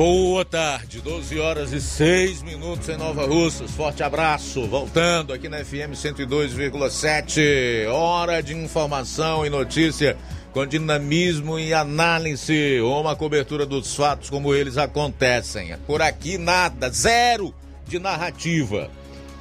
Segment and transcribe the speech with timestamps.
[0.00, 3.70] Boa tarde, 12 horas e 6 minutos em Nova Russas.
[3.72, 7.86] Forte abraço, voltando aqui na FM 102,7.
[7.92, 10.16] Hora de informação e notícia
[10.54, 12.80] com dinamismo e análise.
[12.80, 15.76] Uma cobertura dos fatos como eles acontecem.
[15.86, 17.54] Por aqui nada, zero
[17.86, 18.90] de narrativa.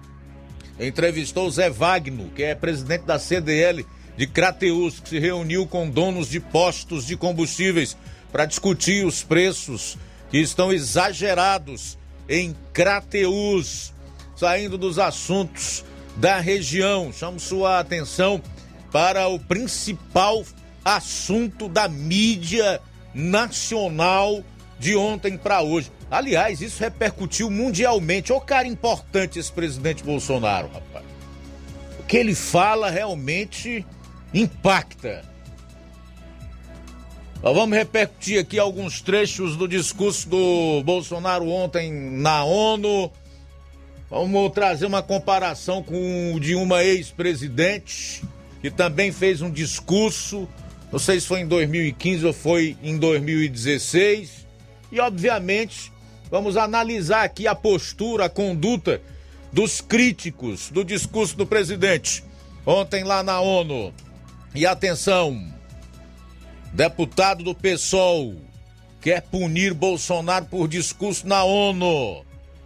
[0.80, 3.84] entrevistou Zé Wagner, que é presidente da CDL
[4.16, 7.98] de Crateus, que se reuniu com donos de postos de combustíveis
[8.32, 9.98] para discutir os preços
[10.30, 11.98] que estão exagerados
[12.30, 13.94] em Crateus.
[14.36, 15.84] Saindo dos assuntos
[16.16, 18.42] da região, chamo sua atenção
[18.92, 20.44] para o principal
[20.84, 22.82] assunto da mídia
[23.14, 24.44] nacional
[24.80, 25.92] de ontem para hoje.
[26.10, 28.32] Aliás, isso repercutiu mundialmente.
[28.32, 31.06] Ô cara importante esse presidente Bolsonaro, rapaz.
[32.00, 33.86] O que ele fala realmente
[34.34, 35.26] impacta.
[37.42, 43.12] Nós vamos repercutir aqui alguns trechos do discurso do Bolsonaro ontem na ONU.
[44.10, 48.24] Vamos trazer uma comparação com o de uma ex-presidente
[48.60, 50.48] que também fez um discurso,
[50.92, 54.48] não sei se foi em 2015 ou foi em 2016.
[54.92, 55.92] E obviamente,
[56.32, 59.00] vamos analisar aqui a postura, a conduta
[59.54, 62.24] dos críticos do discurso do presidente
[62.66, 63.94] ontem lá na ONU.
[64.56, 65.40] E atenção,
[66.78, 68.36] Deputado do PSOL
[69.02, 72.24] quer punir Bolsonaro por discurso na ONU.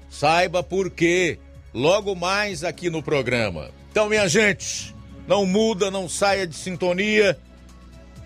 [0.09, 1.39] Saiba por quê.
[1.73, 3.71] Logo mais aqui no programa.
[3.89, 4.93] Então, minha gente,
[5.25, 7.39] não muda, não saia de sintonia.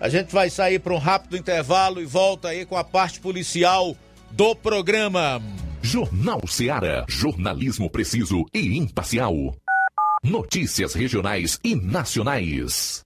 [0.00, 3.96] A gente vai sair para um rápido intervalo e volta aí com a parte policial
[4.32, 5.40] do programa.
[5.80, 7.04] Jornal Seara.
[7.08, 9.54] Jornalismo preciso e imparcial.
[10.20, 13.05] Notícias regionais e nacionais.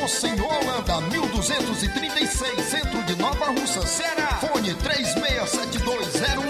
[0.00, 4.40] Em Holanda, 1236, centro de Nova Russa, Ceará.
[4.40, 6.49] Fone 36720179.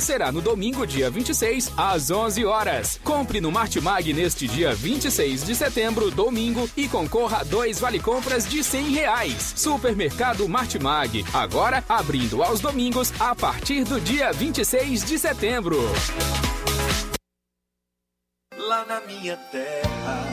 [0.00, 3.00] será no domingo, dia 26, às 11 horas.
[3.02, 8.48] Compre no Martimag neste dia 26 de setembro, domingo, e concorra a dois vale compras
[8.48, 9.54] de 100 reais.
[9.56, 15.78] Supermercado Martimag, agora abrindo aos domingos a partir do dia 26 de setembro.
[18.56, 20.24] Lá na minha terra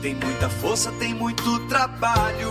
[0.00, 2.50] tem muita força, tem muito trabalho.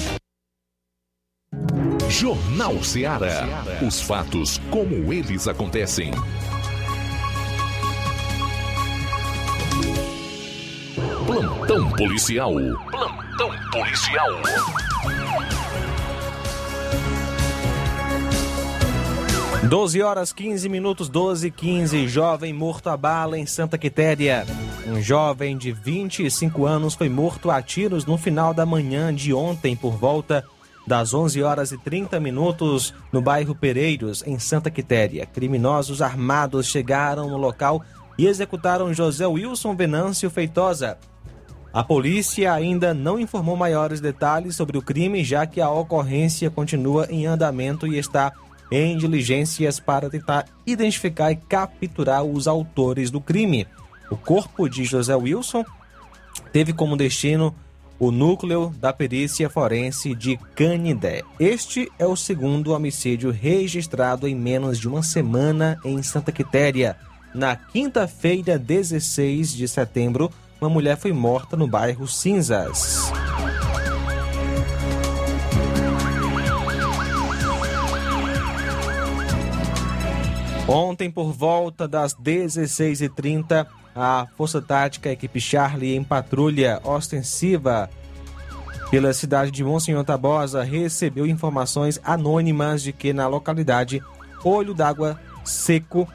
[2.11, 3.47] Jornal Ceará.
[3.81, 6.11] Os fatos como eles acontecem.
[11.25, 12.53] Plantão policial.
[12.91, 14.29] Plantão policial.
[19.69, 22.07] Doze horas 15 minutos, 12 e 15.
[22.09, 24.45] Jovem morto a bala em Santa Quitéria.
[24.85, 29.77] Um jovem de 25 anos foi morto a tiros no final da manhã de ontem
[29.77, 30.45] por volta
[30.91, 35.25] das 11 horas e 30 minutos no bairro Pereiros, em Santa Quitéria.
[35.25, 37.81] Criminosos armados chegaram no local
[38.17, 40.97] e executaram José Wilson Venâncio Feitosa.
[41.71, 47.07] A polícia ainda não informou maiores detalhes sobre o crime, já que a ocorrência continua
[47.09, 48.33] em andamento e está
[48.69, 53.65] em diligências para tentar identificar e capturar os autores do crime.
[54.09, 55.63] O corpo de José Wilson
[56.51, 57.55] teve como destino
[58.01, 61.21] o núcleo da perícia forense de Canindé.
[61.39, 66.97] Este é o segundo homicídio registrado em menos de uma semana em Santa Quitéria.
[67.31, 73.11] Na quinta-feira, 16 de setembro, uma mulher foi morta no bairro Cinzas.
[80.67, 87.89] Ontem, por volta das 16h30, a Força Tática Equipe Charlie em patrulha ostensiva
[88.91, 94.03] pela cidade de Monsenhor Tabosa recebeu informações anônimas de que na localidade
[94.43, 96.05] Olho d'Água Seco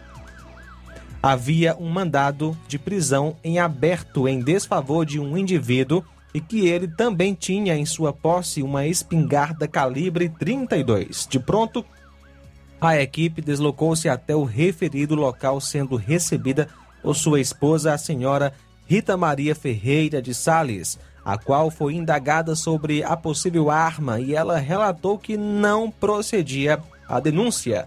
[1.22, 6.04] havia um mandado de prisão em aberto em desfavor de um indivíduo
[6.34, 11.26] e que ele também tinha em sua posse uma espingarda calibre 32.
[11.30, 11.82] De pronto,
[12.78, 16.68] a equipe deslocou-se até o referido local, sendo recebida
[17.06, 18.52] por sua esposa, a senhora
[18.84, 24.58] Rita Maria Ferreira de Sales, a qual foi indagada sobre a possível arma e ela
[24.58, 27.86] relatou que não procedia a denúncia,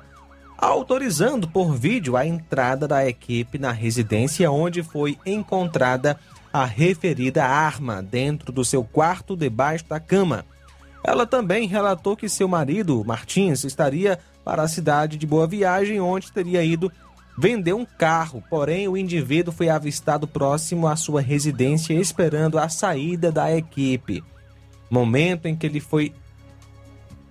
[0.57, 6.17] autorizando por vídeo a entrada da equipe na residência onde foi encontrada
[6.53, 10.45] a referida arma dentro do seu quarto debaixo da cama.
[11.03, 16.31] Ela também relatou que seu marido, Martins, estaria para a cidade de Boa Viagem, onde
[16.31, 16.89] teria ido
[17.39, 23.31] vender um carro, porém o indivíduo foi avistado próximo à sua residência esperando a saída
[23.31, 24.21] da equipe.
[24.89, 26.13] Momento em que ele foi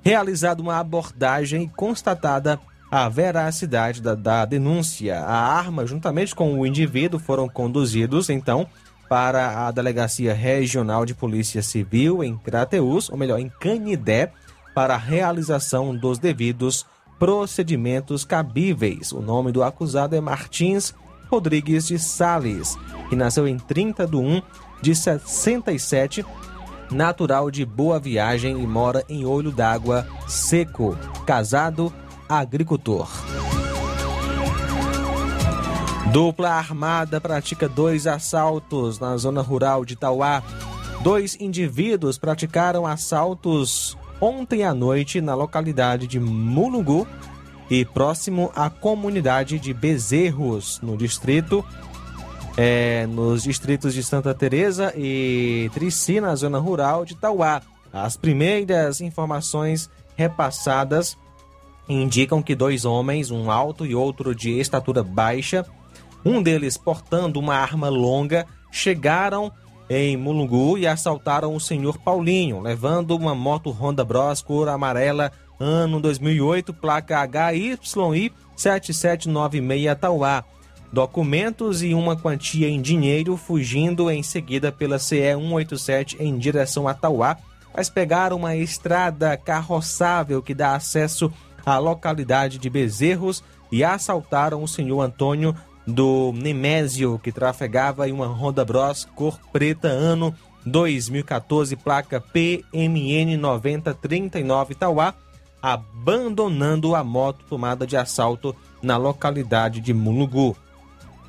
[0.02, 2.58] realizada uma abordagem e constatada
[2.90, 5.20] a veracidade da, da denúncia.
[5.20, 8.66] A arma, juntamente com o indivíduo, foram conduzidos então
[9.10, 14.32] para a Delegacia Regional de Polícia Civil em Crateus, ou melhor, em Canidé,
[14.74, 16.86] para a realização dos devidos
[17.18, 19.12] procedimentos cabíveis.
[19.12, 20.94] O nome do acusado é Martins
[21.30, 22.76] Rodrigues de Sales,
[23.08, 24.42] que nasceu em 30 de 1
[24.80, 26.24] de 67,
[26.90, 30.96] natural de Boa Viagem e mora em Olho d'Água Seco,
[31.26, 31.92] casado,
[32.28, 33.08] agricultor.
[36.12, 40.42] Dupla armada pratica dois assaltos na zona rural de Tauá.
[41.02, 47.06] Dois indivíduos praticaram assaltos ontem à noite na localidade de Mulungu
[47.70, 51.64] e próximo à comunidade de Bezerros, no distrito
[52.56, 57.62] é, nos distritos de Santa Teresa e Trici, na zona rural de Tauá.
[57.92, 61.16] As primeiras informações repassadas
[61.88, 65.64] indicam que dois homens, um alto e outro de estatura baixa,
[66.24, 69.52] um deles portando uma arma longa, chegaram
[69.88, 76.00] em Mulungu e assaltaram o senhor Paulinho, levando uma moto Honda Bros cor amarela, ano
[76.00, 80.44] 2008, placa HYI 7796 Tauá.
[80.92, 86.94] Documentos e uma quantia em dinheiro, fugindo em seguida pela CE 187 em direção a
[86.94, 87.36] Tauá,
[87.74, 91.30] mas pegaram uma estrada carroçável que dá acesso
[91.64, 95.54] à localidade de Bezerros e assaltaram o senhor Antônio
[95.88, 100.34] do Nemésio, que trafegava em uma Honda Bros cor preta, ano
[100.66, 105.14] 2014, placa PMN 9039 Tauá,
[105.62, 110.54] abandonando a moto tomada de assalto na localidade de Mulungu.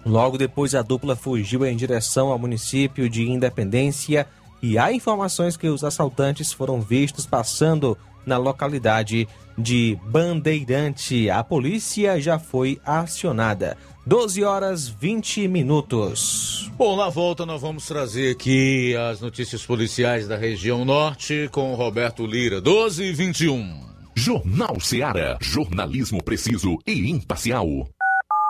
[0.05, 4.27] Logo depois, a dupla fugiu em direção ao município de Independência
[4.61, 9.25] e há informações que os assaltantes foram vistos passando na localidade
[9.57, 11.29] de Bandeirante.
[11.29, 13.77] A polícia já foi acionada.
[14.05, 16.71] 12 horas 20 minutos.
[16.77, 22.25] Bom, na volta nós vamos trazer aqui as notícias policiais da região norte com Roberto
[22.25, 23.89] Lira, 12 e 21.
[24.15, 25.37] Jornal Seara.
[25.41, 27.87] Jornalismo preciso e imparcial.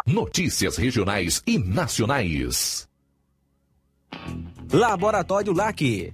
[0.05, 2.87] Notícias regionais e nacionais.
[4.71, 6.13] Laboratório LAC.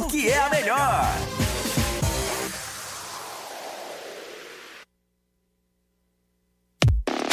[0.00, 1.59] porque é a melhor.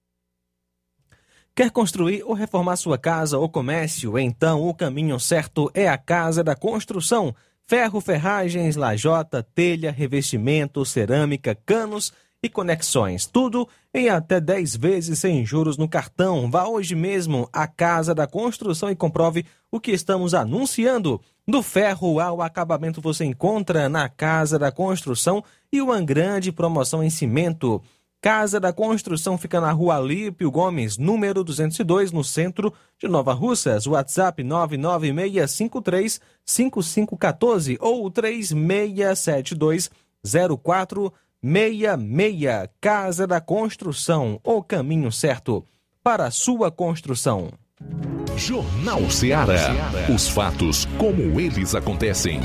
[1.56, 4.19] Quer construir ou reformar sua casa ou comércio?
[4.19, 7.34] Então o caminho certo é a Casa da Construção.
[7.65, 13.26] Ferro, ferragens, lajota, telha, revestimento, cerâmica, canos e conexões.
[13.26, 16.50] Tudo em até 10 vezes sem juros no cartão.
[16.50, 21.21] Vá hoje mesmo à Casa da Construção e comprove o que estamos anunciando.
[21.47, 27.10] Do ferro ao acabamento você encontra na Casa da Construção e uma grande promoção em
[27.10, 27.82] cimento.
[28.19, 33.86] Casa da Construção fica na rua Alípio Gomes, número 202, no centro de Nova Russas.
[33.86, 39.89] WhatsApp 99653 5514 ou 3672
[41.41, 42.69] 0466.
[42.80, 45.65] Casa da Construção, o caminho certo
[46.04, 47.52] para a sua construção.
[48.38, 49.73] Jornal Ceará.
[50.13, 52.39] Os fatos como eles acontecem.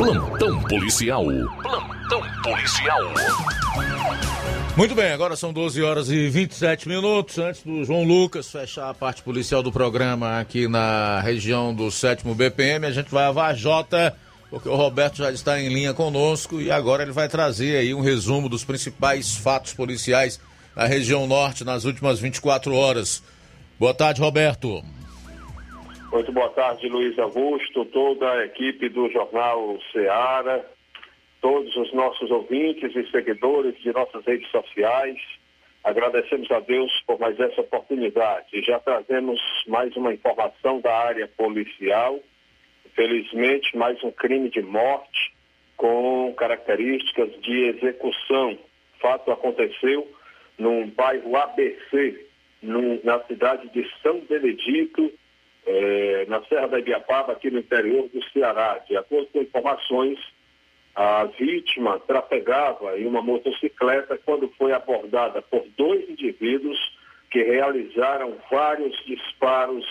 [0.00, 1.26] Plantão policial.
[1.60, 3.02] Plantão policial.
[4.74, 7.36] Muito bem, agora são 12 horas e 27 minutos.
[7.36, 12.26] Antes do João Lucas fechar a parte policial do programa aqui na região do 7
[12.34, 14.16] BPM, a gente vai a Vajota,
[14.48, 18.00] porque o Roberto já está em linha conosco e agora ele vai trazer aí um
[18.00, 20.40] resumo dos principais fatos policiais
[20.74, 23.22] na região norte nas últimas 24 horas.
[23.78, 24.82] Boa tarde, Roberto.
[26.12, 30.60] Muito boa tarde, Luiz Augusto, toda a equipe do Jornal Ceará,
[31.40, 35.16] todos os nossos ouvintes e seguidores de nossas redes sociais.
[35.84, 38.60] Agradecemos a Deus por mais essa oportunidade.
[38.62, 42.18] Já trazemos mais uma informação da área policial.
[42.84, 45.32] Infelizmente, mais um crime de morte
[45.76, 48.58] com características de execução.
[48.96, 50.10] O fato aconteceu
[50.58, 52.26] num bairro ABC,
[52.60, 55.19] num, na cidade de São Benedito,
[55.66, 58.80] é, na Serra da Ibiapaba, aqui no interior do Ceará.
[58.86, 60.18] De acordo com informações,
[60.94, 66.78] a vítima trafegava em uma motocicleta quando foi abordada por dois indivíduos
[67.30, 69.84] que realizaram vários disparos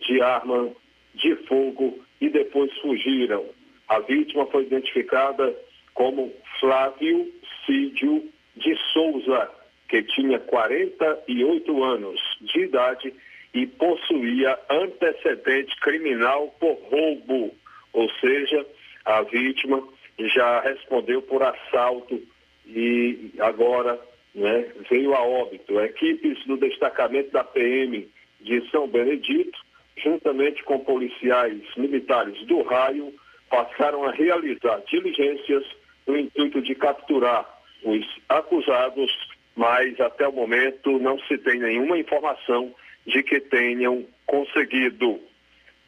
[0.00, 0.70] de arma
[1.14, 3.44] de fogo e depois fugiram.
[3.88, 5.54] A vítima foi identificada
[5.92, 7.32] como Flávio
[7.66, 9.50] Cídio de Souza,
[9.88, 13.14] que tinha 48 anos de idade
[13.54, 17.54] e possuía antecedente criminal por roubo,
[17.92, 18.66] ou seja,
[19.04, 19.82] a vítima
[20.18, 22.20] já respondeu por assalto
[22.66, 23.98] e agora
[24.34, 25.80] né, veio a óbito.
[25.80, 28.08] Equipes do destacamento da PM
[28.40, 29.56] de São Benedito,
[29.96, 33.14] juntamente com policiais militares do raio,
[33.48, 35.64] passaram a realizar diligências
[36.06, 37.48] no intuito de capturar
[37.84, 39.10] os acusados,
[39.54, 42.74] mas até o momento não se tem nenhuma informação
[43.06, 45.20] de que tenham conseguido.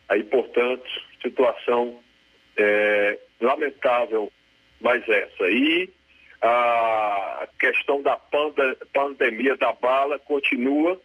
[0.09, 0.85] Aí, portanto,
[1.23, 1.99] situação
[2.57, 4.31] é, lamentável
[4.81, 5.51] mais essa.
[5.51, 5.91] E
[6.43, 8.17] a questão da
[8.93, 11.01] pandemia da bala continua,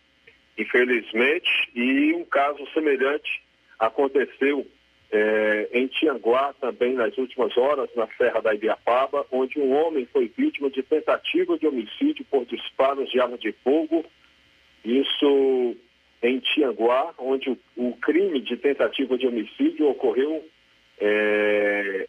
[0.58, 3.42] infelizmente, e um caso semelhante
[3.80, 4.68] aconteceu
[5.12, 10.32] é, em Tianguá, também nas últimas horas, na Serra da Ibiapaba, onde um homem foi
[10.38, 14.06] vítima de tentativa de homicídio por disparos de arma de fogo.
[14.86, 15.76] Isso
[16.22, 20.44] em Tianguá, onde o, o crime de tentativa de homicídio ocorreu
[21.00, 22.08] é,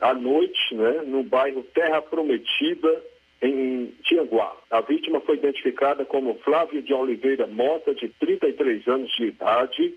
[0.00, 3.02] à noite, né, no bairro Terra Prometida,
[3.40, 4.56] em Tianguá.
[4.70, 9.94] A vítima foi identificada como Flávio de Oliveira Mota, de 33 anos de idade,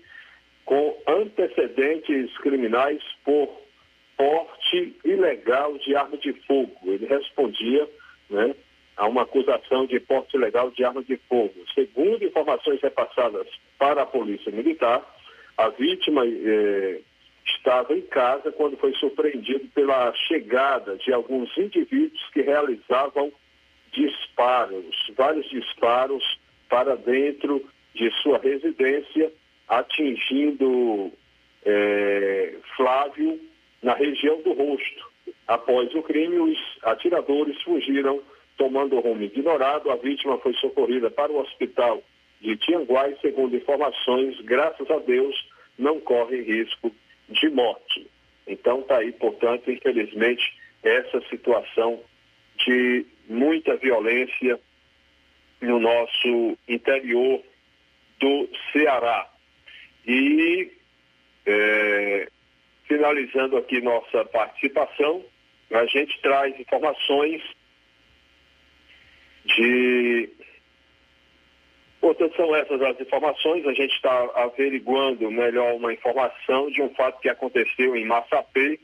[0.64, 3.48] com antecedentes criminais por
[4.16, 6.76] porte ilegal de arma de fogo.
[6.84, 7.88] Ele respondia
[8.28, 8.54] né,
[9.00, 11.54] a uma acusação de porte ilegal de arma de fogo.
[11.74, 13.46] Segundo informações repassadas
[13.78, 15.02] para a Polícia Militar,
[15.56, 17.00] a vítima eh,
[17.46, 23.32] estava em casa quando foi surpreendido pela chegada de alguns indivíduos que realizavam
[23.90, 26.22] disparos, vários disparos
[26.68, 29.32] para dentro de sua residência,
[29.66, 31.10] atingindo
[31.64, 33.40] é, Flávio
[33.82, 35.10] na região do rosto.
[35.48, 38.20] Após o crime, os atiradores fugiram,
[38.56, 39.90] tomando rumo ignorado.
[39.90, 42.02] A vítima foi socorrida para o hospital
[42.40, 45.36] de Tianguá e, segundo informações, graças a Deus,
[45.78, 46.94] não corre risco
[47.28, 48.06] de morte.
[48.46, 50.42] Então está aí, portanto, infelizmente,
[50.82, 52.00] essa situação
[52.66, 54.58] de muita violência
[55.60, 57.42] no nosso interior
[58.18, 59.28] do Ceará.
[60.06, 60.72] E
[61.46, 62.28] é,
[62.84, 65.24] finalizando aqui nossa participação,
[65.70, 67.42] a gente traz informações
[69.60, 70.28] de
[72.00, 73.66] Portanto, são essas as informações.
[73.66, 78.80] A gente está averiguando melhor uma informação de um fato que aconteceu em Massapê,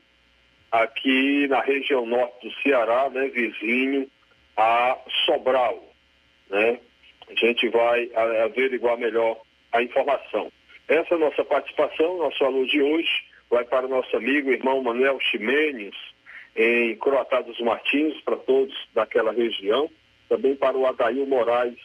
[0.70, 4.06] aqui na região norte do Ceará, né, vizinho
[4.54, 5.82] a Sobral.
[6.50, 6.78] Né?
[7.30, 8.10] A gente vai
[8.44, 9.40] averiguar melhor
[9.72, 10.52] a informação.
[10.86, 14.82] Essa é a nossa participação, nosso alô de hoje vai para o nosso amigo, irmão
[14.82, 15.94] Manuel Ximenes,
[16.54, 19.90] em Croatá dos Martins, para todos daquela região,
[20.28, 21.76] também para o Adail Moraes,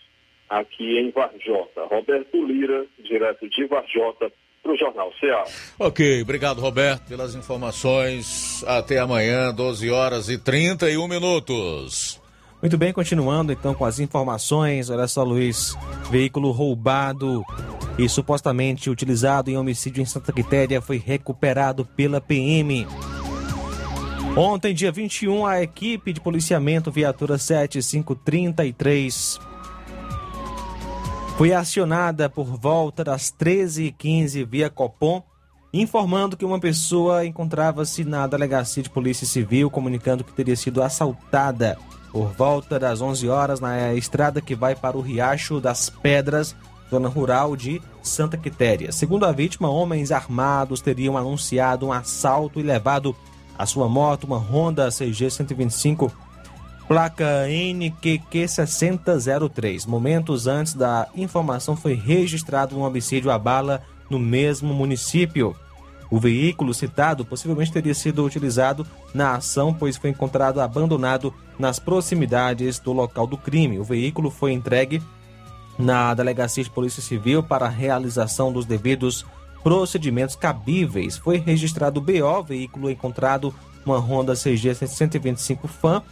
[0.49, 1.85] aqui em Varjota.
[1.85, 5.43] Roberto Lira, direto de Varjota, para o Jornal CA.
[5.79, 8.63] Ok, obrigado Roberto pelas informações.
[8.67, 12.21] Até amanhã, 12 horas e 31 minutos.
[12.61, 14.89] Muito bem, continuando então com as informações.
[14.89, 15.75] Olha só, Luiz.
[16.11, 17.43] Veículo roubado
[17.97, 22.85] e supostamente utilizado em homicídio em Santa Quitéria foi recuperado pela PM.
[24.35, 29.37] Ontem, dia 21, a equipe de policiamento viatura 7533
[31.35, 35.21] foi acionada por volta das 13h15 via Copom,
[35.73, 41.77] informando que uma pessoa encontrava-se na delegacia de polícia civil, comunicando que teria sido assaltada
[42.11, 46.55] por volta das 11 horas na estrada que vai para o Riacho das Pedras,
[46.89, 48.93] zona rural de Santa Quitéria.
[48.93, 53.13] Segundo a vítima, homens armados teriam anunciado um assalto e levado
[53.61, 56.11] a sua moto, uma Honda CG 125
[56.87, 59.85] placa NQQ 6003.
[59.85, 65.55] Momentos antes da informação foi registrado um homicídio à bala no mesmo município.
[66.09, 72.79] O veículo citado possivelmente teria sido utilizado na ação, pois foi encontrado abandonado nas proximidades
[72.79, 73.77] do local do crime.
[73.77, 75.03] O veículo foi entregue
[75.77, 79.23] na Delegacia de Polícia Civil para a realização dos devidos
[79.63, 81.17] procedimentos cabíveis.
[81.17, 83.53] Foi registrado o BO, veículo encontrado
[83.85, 86.03] uma Honda CG 125 Fan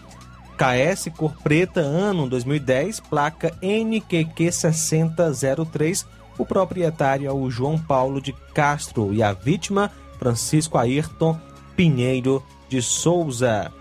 [0.59, 6.05] KS cor preta, ano 2010, placa NQQ 6003,
[6.37, 11.39] O proprietário é o João Paulo de Castro e a vítima, Francisco Ayrton
[11.75, 13.71] Pinheiro de Souza.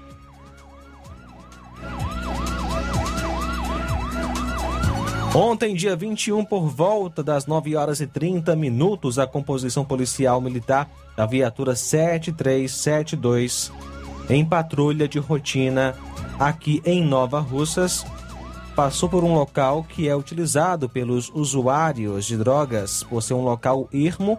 [5.35, 10.91] Ontem, dia 21, por volta das 9 horas e 30 minutos, a composição policial militar
[11.17, 13.71] da viatura 7372,
[14.31, 15.95] em patrulha de rotina
[16.39, 18.07] aqui em Nova Russas,
[18.75, 23.87] passou por um local que é utilizado pelos usuários de drogas por ser um local
[23.93, 24.39] ermo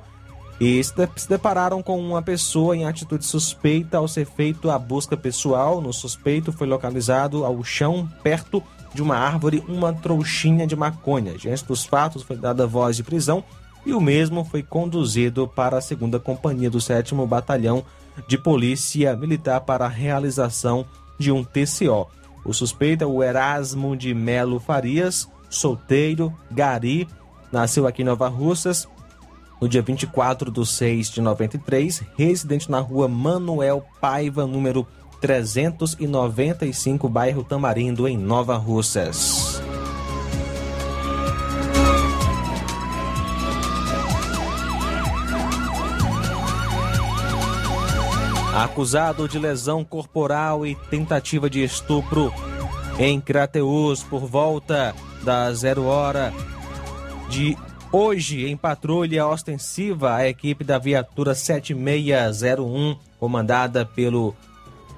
[0.60, 0.94] e se
[1.30, 5.80] depararam com uma pessoa em atitude suspeita ao ser feito a busca pessoal.
[5.80, 8.62] No suspeito foi localizado ao chão, perto
[8.98, 11.34] uma árvore, uma trouxinha de maconha.
[11.38, 13.44] Diante dos fatos, foi dada voz de prisão
[13.86, 17.84] e o mesmo foi conduzido para a segunda companhia do 7 Batalhão
[18.28, 20.86] de Polícia Militar para a realização
[21.18, 22.08] de um TCO.
[22.46, 27.08] O suspeito é o Erasmo de Melo Farias, solteiro, gari,
[27.52, 28.88] nasceu aqui em Nova Russas
[29.60, 34.88] no dia 24 de 6 de 93, residente na rua Manuel Paiva, número
[35.20, 39.62] 395, bairro Tamarindo, em Nova Russas.
[48.56, 52.34] Acusado de lesão corporal e tentativa de estupro
[52.98, 56.34] em Crateus por volta da zero hora
[57.30, 57.58] de
[57.92, 64.36] hoje, em patrulha ostensiva, a equipe da viatura 7601, comandada pelo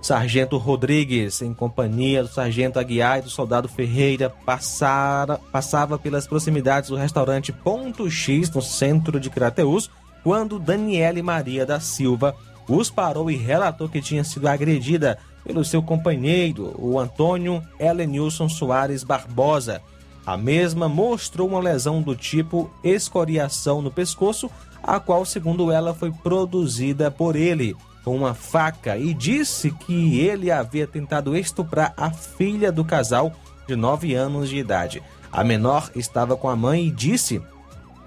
[0.02, 6.90] Sargento Rodrigues, em companhia do Sargento Aguiar e do Soldado Ferreira, passara, passava pelas proximidades
[6.90, 9.92] do restaurante Ponto X, no centro de Crateus,
[10.24, 12.36] quando Daniele Maria da Silva
[12.68, 19.04] os parou e relatou que tinha sido agredida pelo seu companheiro, o Antônio Helenilson Soares
[19.04, 19.82] Barbosa.
[20.26, 24.50] A mesma mostrou uma lesão do tipo escoriação no pescoço,
[24.82, 30.52] a qual, segundo ela, foi produzida por ele com uma faca e disse que ele
[30.52, 33.32] havia tentado estuprar a filha do casal
[33.68, 35.04] de 9 anos de idade.
[35.32, 37.42] A menor estava com a mãe e disse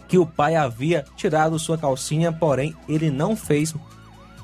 [0.09, 3.74] que o pai havia tirado sua calcinha, porém ele não fez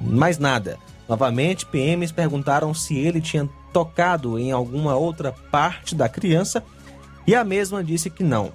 [0.01, 0.79] mais nada.
[1.09, 6.63] Novamente, PMs perguntaram se ele tinha tocado em alguma outra parte da criança
[7.27, 8.53] e a mesma disse que não.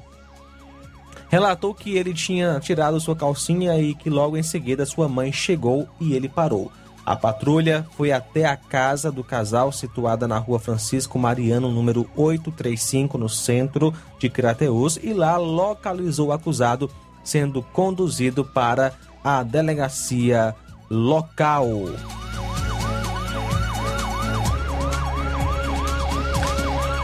[1.30, 5.88] Relatou que ele tinha tirado sua calcinha e que logo em seguida sua mãe chegou
[6.00, 6.72] e ele parou.
[7.06, 13.16] A patrulha foi até a casa do casal, situada na rua Francisco Mariano, número 835,
[13.18, 16.90] no centro de Crateus, e lá localizou o acusado,
[17.24, 18.92] sendo conduzido para
[19.24, 20.56] a delegacia
[20.90, 21.68] local.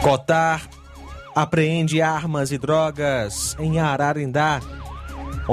[0.02, 0.68] Cotar
[1.36, 4.60] apreende armas e drogas em Ararindá.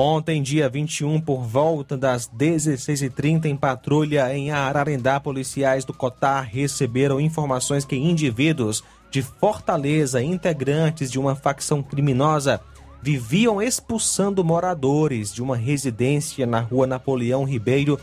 [0.01, 7.21] Ontem, dia 21, por volta das 16h30, em patrulha em Ararendá, policiais do Cotar receberam
[7.21, 12.61] informações que indivíduos de Fortaleza, integrantes de uma facção criminosa,
[13.03, 17.99] viviam expulsando moradores de uma residência na rua Napoleão Ribeiro,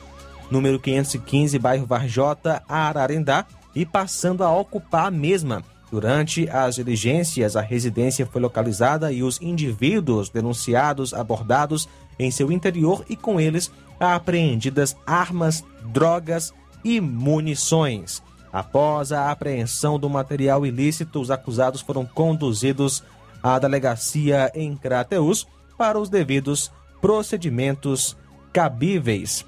[0.52, 5.64] número 515, bairro Varjota, Ararendá, e passando a ocupar a mesma.
[5.96, 11.88] Durante as diligências, a residência foi localizada e os indivíduos denunciados abordados
[12.20, 16.54] em seu interior e com eles apreendidas armas, drogas
[16.84, 18.22] e munições.
[18.52, 23.02] Após a apreensão do material ilícito, os acusados foram conduzidos
[23.42, 28.18] à delegacia em Crateus para os devidos procedimentos
[28.52, 29.46] cabíveis.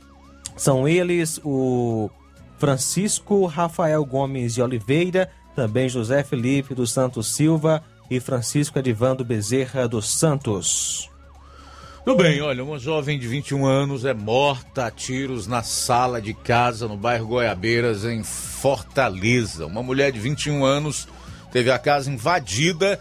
[0.55, 2.09] São eles o
[2.57, 9.87] Francisco Rafael Gomes de Oliveira, também José Felipe dos Santos Silva e Francisco Edivando Bezerra
[9.87, 11.09] dos Santos.
[12.05, 16.31] Tudo bem, olha, uma jovem de 21 anos é morta a tiros na sala de
[16.31, 19.65] casa no bairro Goiabeiras, em Fortaleza.
[19.65, 21.07] Uma mulher de 21 anos
[21.51, 22.99] teve a casa invadida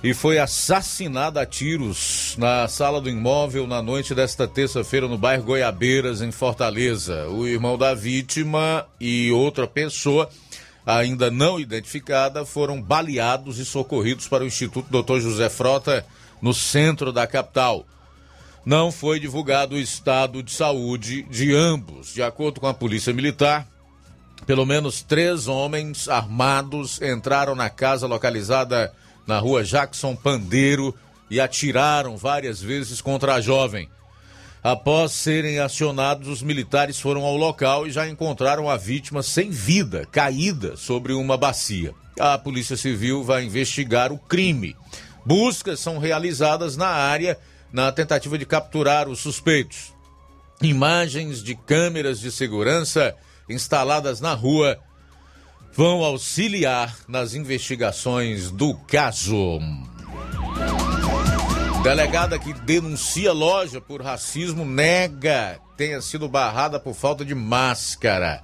[0.00, 5.42] e foi assassinada a tiros na sala do imóvel na noite desta terça-feira no bairro
[5.42, 7.26] Goiabeiras, em Fortaleza.
[7.26, 10.30] O irmão da vítima e outra pessoa
[10.84, 15.20] ainda não identificada foram baleados e socorridos para o Instituto Dr.
[15.20, 16.04] José Frota,
[16.40, 17.86] no centro da capital.
[18.64, 22.12] Não foi divulgado o estado de saúde de ambos.
[22.12, 23.66] De acordo com a Polícia Militar,
[24.46, 28.92] pelo menos três homens armados entraram na casa localizada
[29.26, 30.94] na rua Jackson Pandeiro
[31.30, 33.88] e atiraram várias vezes contra a jovem.
[34.62, 40.06] Após serem acionados, os militares foram ao local e já encontraram a vítima sem vida,
[40.12, 41.94] caída sobre uma bacia.
[42.18, 44.76] A Polícia Civil vai investigar o crime.
[45.24, 47.38] Buscas são realizadas na área
[47.72, 49.94] na tentativa de capturar os suspeitos.
[50.60, 53.16] Imagens de câmeras de segurança
[53.48, 54.78] instaladas na rua
[55.72, 59.58] vão auxiliar nas investigações do caso.
[61.82, 68.42] Delegada que denuncia loja por racismo nega tenha sido barrada por falta de máscara.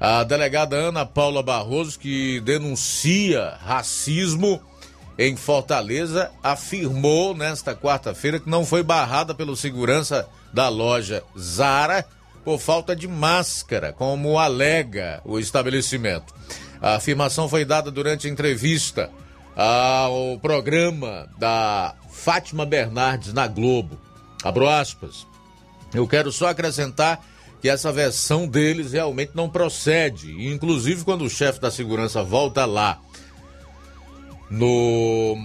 [0.00, 4.62] A delegada Ana Paula Barroso, que denuncia racismo
[5.18, 12.02] em Fortaleza, afirmou nesta quarta-feira que não foi barrada pelo segurança da loja Zara
[12.42, 16.34] por falta de máscara, como alega o estabelecimento.
[16.80, 19.10] A afirmação foi dada durante entrevista
[19.54, 23.98] ao programa da Fátima Bernardes na Globo.
[24.44, 25.26] Abro aspas.
[25.92, 27.20] Eu quero só acrescentar
[27.60, 30.48] que essa versão deles realmente não procede.
[30.48, 33.00] Inclusive, quando o chefe da segurança volta lá
[34.48, 35.36] no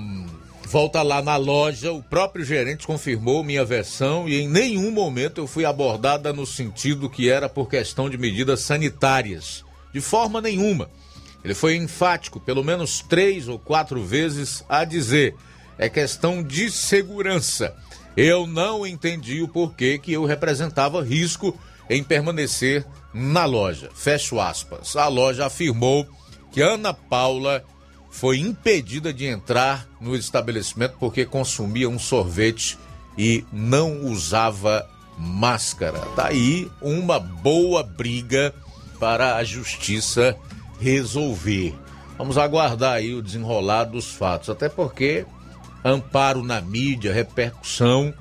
[0.68, 5.48] volta lá na loja, o próprio gerente confirmou minha versão e em nenhum momento eu
[5.48, 9.66] fui abordada no sentido que era por questão de medidas sanitárias.
[9.92, 10.92] De forma nenhuma.
[11.44, 15.34] Ele foi enfático, pelo menos três ou quatro vezes, a dizer:
[15.78, 17.76] é questão de segurança.
[18.16, 21.58] Eu não entendi o porquê que eu representava risco
[21.90, 23.90] em permanecer na loja.
[23.94, 24.96] Fecho aspas.
[24.96, 26.08] A loja afirmou
[26.52, 27.63] que Ana Paula
[28.10, 32.78] foi impedida de entrar no estabelecimento porque consumia um sorvete
[33.18, 36.02] e não usava máscara.
[36.16, 38.54] Daí tá uma boa briga
[39.00, 40.36] para a justiça
[40.80, 41.76] resolver.
[42.18, 45.26] Vamos aguardar aí o desenrolar dos fatos, até porque
[45.84, 48.13] amparo na mídia, repercussão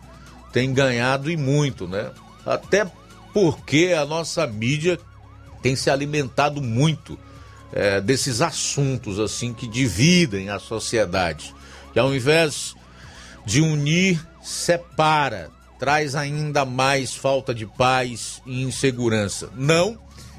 [0.53, 2.11] tem ganhado e muito, né?
[2.47, 2.91] Até
[3.35, 4.99] porque a nossa mídia
[5.61, 7.19] tem se alimentado muito
[7.73, 11.55] é, desses assuntos assim que dividem a sociedade.
[11.93, 12.75] Que ao invés
[13.45, 19.51] de unir, separa, traz ainda mais falta de paz e insegurança.
[19.55, 19.99] Não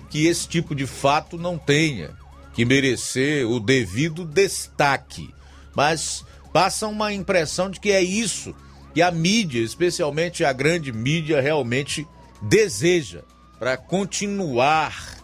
[0.09, 2.09] que esse tipo de fato não tenha
[2.53, 5.31] que merecer o devido destaque,
[5.75, 6.25] mas
[6.57, 8.55] passa uma impressão de que é isso
[8.91, 12.07] que a mídia, especialmente a grande mídia, realmente
[12.41, 13.19] deseja
[13.59, 15.19] para continuar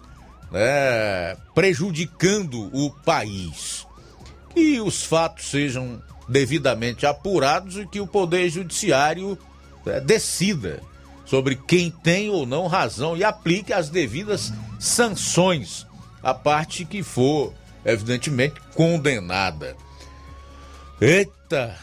[0.51, 3.87] né, prejudicando o país.
[4.53, 9.35] Que os fatos sejam devidamente apurados e que o Poder Judiciário
[9.83, 10.83] né, decida
[11.25, 15.87] sobre quem tem ou não razão e aplique as devidas sanções
[16.21, 17.51] à parte que for,
[17.83, 19.75] evidentemente, condenada.
[21.01, 21.75] Eita,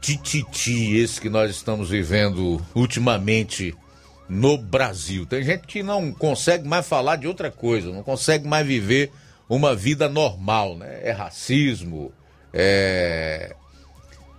[0.00, 3.74] tititi, esse que nós estamos vivendo ultimamente
[4.28, 5.26] no Brasil.
[5.26, 9.12] Tem gente que não consegue mais falar de outra coisa, não consegue mais viver
[9.48, 11.00] uma vida normal, né?
[11.02, 12.12] É racismo,
[12.52, 13.54] é,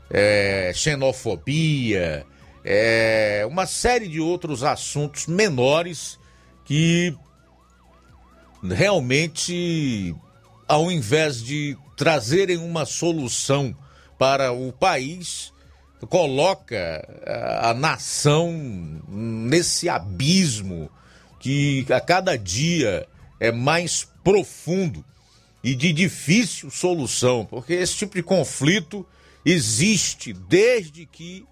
[0.09, 2.25] é xenofobia,
[2.65, 6.19] é uma série de outros assuntos menores
[6.65, 7.15] que
[8.63, 10.13] realmente,
[10.67, 13.73] ao invés de trazerem uma solução
[14.17, 15.53] para o país,
[16.09, 18.51] coloca a, a nação
[19.07, 20.89] nesse abismo
[21.39, 23.07] que a cada dia
[23.39, 25.03] é mais profundo
[25.63, 29.05] e de difícil solução, porque esse tipo de conflito
[29.45, 31.45] existe desde que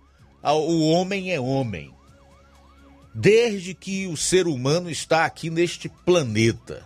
[0.43, 1.91] o homem é homem,
[3.13, 6.85] desde que o ser humano está aqui neste planeta.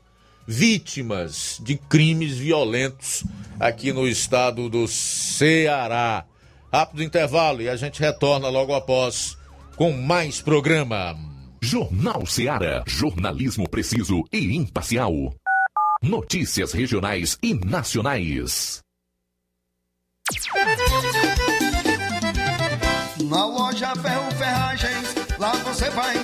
[0.47, 3.25] vítimas de crimes violentos
[3.59, 6.25] aqui no estado do Ceará.
[6.73, 9.37] Rápido intervalo e a gente retorna logo após
[9.77, 11.17] com mais programa.
[11.61, 15.13] Jornal Ceará, jornalismo preciso e imparcial.
[16.03, 18.83] Notícias regionais e nacionais.
[23.23, 26.24] Na loja Ferro Ferragens, lá você vai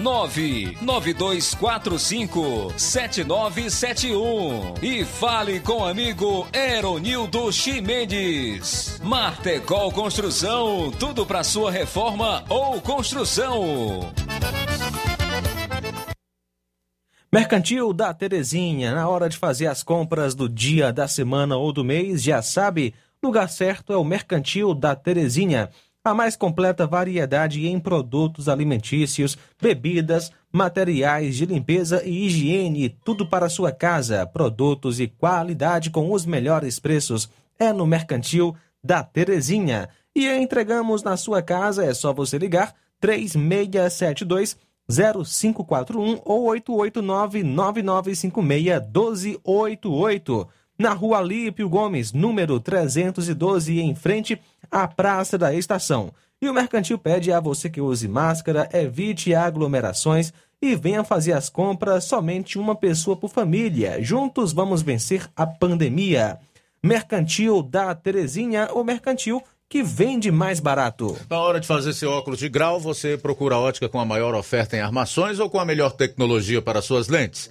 [0.00, 9.00] 99245 7971 e fale com o amigo Eronildo Chimendes.
[9.04, 14.10] Martecol Construção, tudo para sua reforma ou construção.
[17.32, 21.84] Mercantil da Terezinha, na hora de fazer as compras do dia, da semana ou do
[21.84, 22.92] mês, já sabe,
[23.22, 25.70] lugar certo é o Mercantil da Terezinha.
[26.02, 33.44] A mais completa variedade em produtos alimentícios, bebidas, materiais de limpeza e higiene, tudo para
[33.44, 37.28] a sua casa, produtos e qualidade com os melhores preços.
[37.58, 39.90] É no Mercantil da Terezinha.
[40.16, 44.56] E entregamos na sua casa, é só você ligar 3672
[44.88, 50.48] 0541 ou 889 9956 1288.
[50.80, 56.10] Na rua Lípio Gomes, número 312, em frente à Praça da Estação.
[56.40, 61.50] E o Mercantil pede a você que use máscara, evite aglomerações e venha fazer as
[61.50, 64.02] compras somente uma pessoa por família.
[64.02, 66.38] Juntos vamos vencer a pandemia.
[66.82, 71.14] Mercantil da Terezinha, o mercantil que vende mais barato.
[71.28, 74.34] Na hora de fazer seu óculos de grau, você procura a ótica com a maior
[74.34, 77.50] oferta em armações ou com a melhor tecnologia para suas lentes?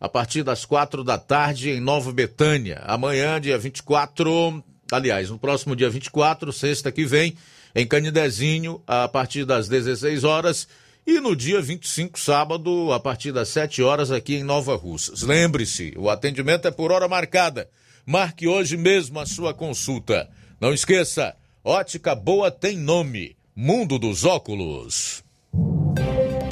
[0.00, 2.82] a partir das quatro da tarde, em Nova Betânia.
[2.86, 7.36] Amanhã, dia 24, aliás, no próximo dia 24, sexta que vem,
[7.74, 10.66] em Canidezinho, a partir das 16 horas.
[11.06, 15.22] E no dia 25, sábado, a partir das 7 horas, aqui em Nova Russas.
[15.22, 17.68] Lembre-se, o atendimento é por hora marcada.
[18.06, 20.28] Marque hoje mesmo a sua consulta.
[20.58, 23.36] Não esqueça, ótica boa tem nome.
[23.54, 25.22] Mundo dos Óculos.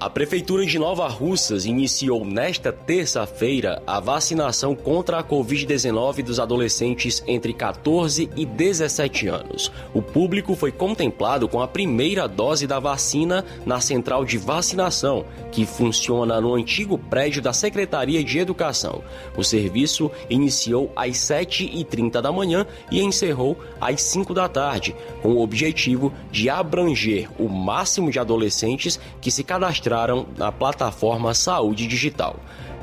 [0.00, 7.22] A Prefeitura de Nova Russas iniciou nesta terça-feira a vacinação contra a Covid-19 dos adolescentes
[7.26, 9.70] entre 14 e 17 anos.
[9.92, 15.66] O público foi contemplado com a primeira dose da vacina na central de vacinação, que
[15.66, 19.02] funciona no antigo prédio da Secretaria de Educação.
[19.36, 25.42] O serviço iniciou às 7h30 da manhã e encerrou às 5 da tarde, com o
[25.42, 29.89] objetivo de abranger o máximo de adolescentes que se cadastraram
[30.36, 32.36] na plataforma Saúde Digital.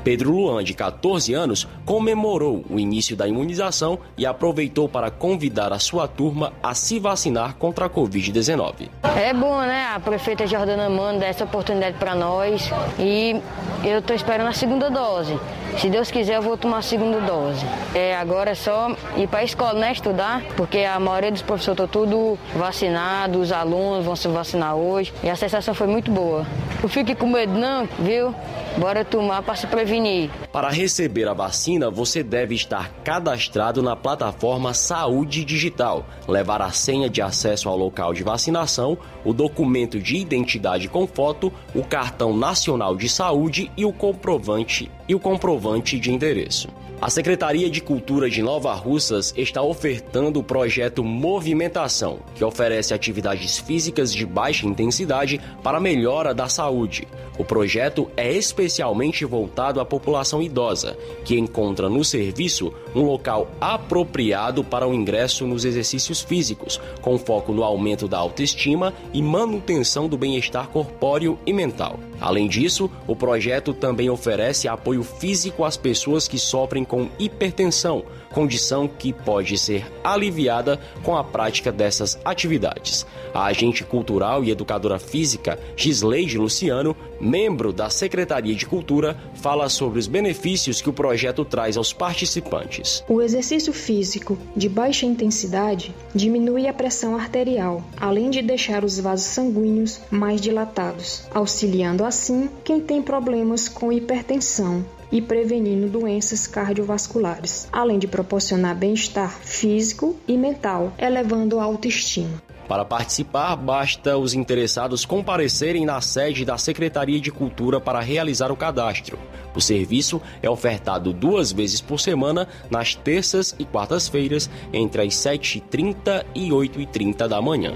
[0.04, 5.78] Pedro Luan, de 14 anos, comemorou o início da imunização e aproveitou para convidar a
[5.78, 8.88] sua turma a se vacinar contra a Covid-19.
[9.16, 9.92] É bom, né?
[9.94, 13.40] A prefeita Jordana Mano dá essa oportunidade para nós e
[13.84, 15.38] eu estou esperando a segunda dose.
[15.78, 17.64] Se Deus quiser, eu vou tomar a segunda dose.
[17.94, 19.92] É, agora é só ir para a escola, né?
[19.92, 25.12] Estudar, porque a maioria dos professores estão tudo vacinados, os alunos vão se vacinar hoje
[25.22, 26.46] e a sensação foi muito boa.
[26.82, 28.34] Não fique com medo, não, viu?
[28.76, 30.30] Bora tomar para se prevenir.
[30.52, 37.08] Para receber a vacina, você deve estar cadastrado na plataforma Saúde Digital, levar a senha
[37.08, 42.96] de acesso ao local de vacinação, o documento de identidade com foto, o cartão nacional
[42.96, 46.68] de saúde e o comprovante e o comprovante de endereço.
[47.00, 53.56] A Secretaria de Cultura de Nova Russas está ofertando o projeto Movimentação, que oferece atividades
[53.56, 57.06] físicas de baixa intensidade para melhora da saúde.
[57.38, 64.64] O projeto é especialmente voltado à população idosa, que encontra no serviço um local apropriado
[64.64, 70.18] para o ingresso nos exercícios físicos, com foco no aumento da autoestima e manutenção do
[70.18, 71.98] bem-estar corpóreo e mental.
[72.20, 78.88] Além disso, o projeto também oferece apoio físico às pessoas que sofrem com hipertensão, condição
[78.88, 83.06] que pode ser aliviada com a prática dessas atividades.
[83.32, 89.98] A agente cultural e educadora física Gisleide Luciano, membro da Secretaria de Cultura, fala sobre
[89.98, 93.04] os benefícios que o projeto traz aos participantes.
[93.08, 99.26] O exercício físico de baixa intensidade diminui a pressão arterial, além de deixar os vasos
[99.26, 107.98] sanguíneos mais dilatados, auxiliando assim quem tem problemas com hipertensão e prevenindo doenças cardiovasculares, além
[107.98, 112.42] de proporcionar bem-estar físico e mental, elevando a autoestima.
[112.68, 118.56] Para participar, basta os interessados comparecerem na sede da Secretaria de Cultura para realizar o
[118.56, 119.18] cadastro.
[119.54, 126.24] O serviço é ofertado duas vezes por semana, nas terças e quartas-feiras, entre as 7h30
[126.34, 127.72] e 8h30 da manhã.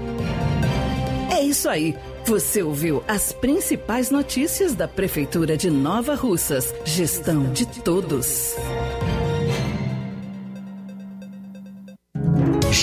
[1.31, 1.97] É isso aí.
[2.25, 6.73] Você ouviu as principais notícias da Prefeitura de Nova Russas.
[6.85, 8.55] Gestão de todos.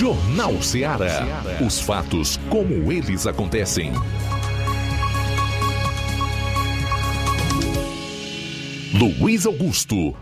[0.01, 1.27] Jornal Ceará.
[1.61, 3.93] Os fatos como eles acontecem.
[8.95, 10.17] Luiz Augusto.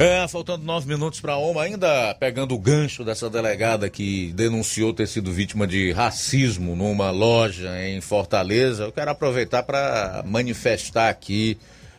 [0.00, 5.06] É, faltando nove minutos para uma, ainda pegando o gancho dessa delegada que denunciou ter
[5.06, 11.56] sido vítima de racismo numa loja em Fortaleza, eu quero aproveitar para manifestar aqui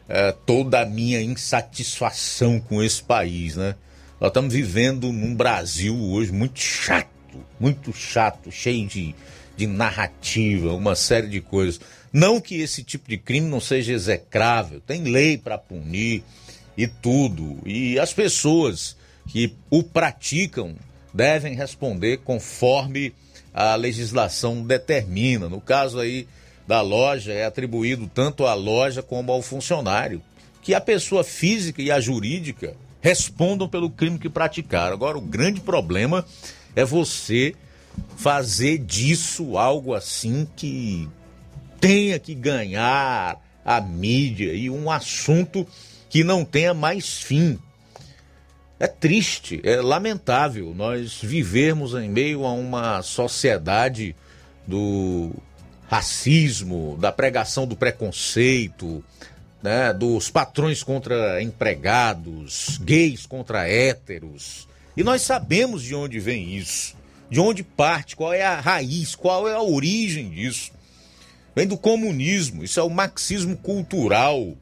[0.09, 3.75] é, toda a minha insatisfação com esse país, né?
[4.19, 7.07] Nós estamos vivendo num Brasil hoje muito chato,
[7.59, 9.13] muito chato, cheio de,
[9.55, 11.79] de narrativa, uma série de coisas.
[12.11, 16.23] Não que esse tipo de crime não seja execrável, tem lei para punir
[16.75, 17.59] e tudo.
[17.63, 18.97] E as pessoas
[19.27, 20.75] que o praticam
[21.13, 23.13] devem responder conforme
[23.53, 25.47] a legislação determina.
[25.47, 26.27] No caso aí
[26.65, 30.23] da loja, é atribuído tanto à loja como ao funcionário.
[30.63, 32.75] Que a pessoa física e a jurídica
[33.07, 34.93] respondam pelo crime que praticaram.
[34.93, 36.25] Agora, o grande problema
[36.75, 37.55] é você
[38.17, 41.07] fazer disso algo assim que
[41.79, 45.65] tenha que ganhar a mídia e um assunto
[46.09, 47.57] que não tenha mais fim.
[48.77, 54.17] É triste, é lamentável nós vivermos em meio a uma sociedade
[54.67, 55.31] do
[55.89, 59.01] racismo, da pregação do preconceito,
[59.61, 64.67] né, dos patrões contra empregados, gays contra héteros.
[64.95, 66.95] E nós sabemos de onde vem isso,
[67.29, 70.71] de onde parte, qual é a raiz, qual é a origem disso.
[71.55, 74.55] Vem do comunismo, isso é o marxismo cultural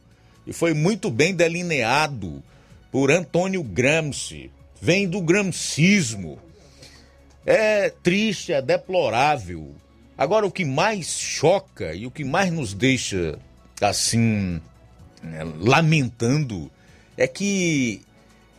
[0.47, 2.43] e foi muito bem delineado
[2.91, 4.51] por Antônio Gramsci.
[4.81, 6.39] Vem do gramscismo.
[7.45, 9.73] É triste, é deplorável.
[10.17, 13.37] Agora, o que mais choca e o que mais nos deixa
[13.81, 14.61] assim
[15.25, 16.71] né, lamentando
[17.17, 18.01] é que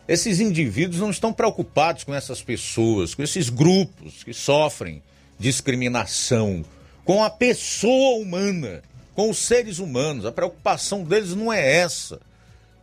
[0.07, 5.01] esses indivíduos não estão preocupados com essas pessoas, com esses grupos que sofrem
[5.39, 6.63] discriminação,
[7.03, 8.81] com a pessoa humana,
[9.13, 10.25] com os seres humanos.
[10.25, 12.19] A preocupação deles não é essa.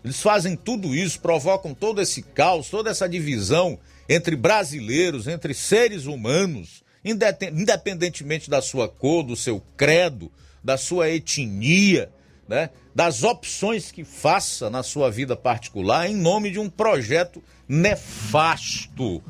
[0.05, 6.05] Eles fazem tudo isso, provocam todo esse caos, toda essa divisão entre brasileiros, entre seres
[6.05, 10.31] humanos, independentemente da sua cor, do seu credo,
[10.63, 12.11] da sua etnia,
[12.49, 12.71] né?
[12.95, 19.23] das opções que faça na sua vida particular em nome de um projeto nefasto.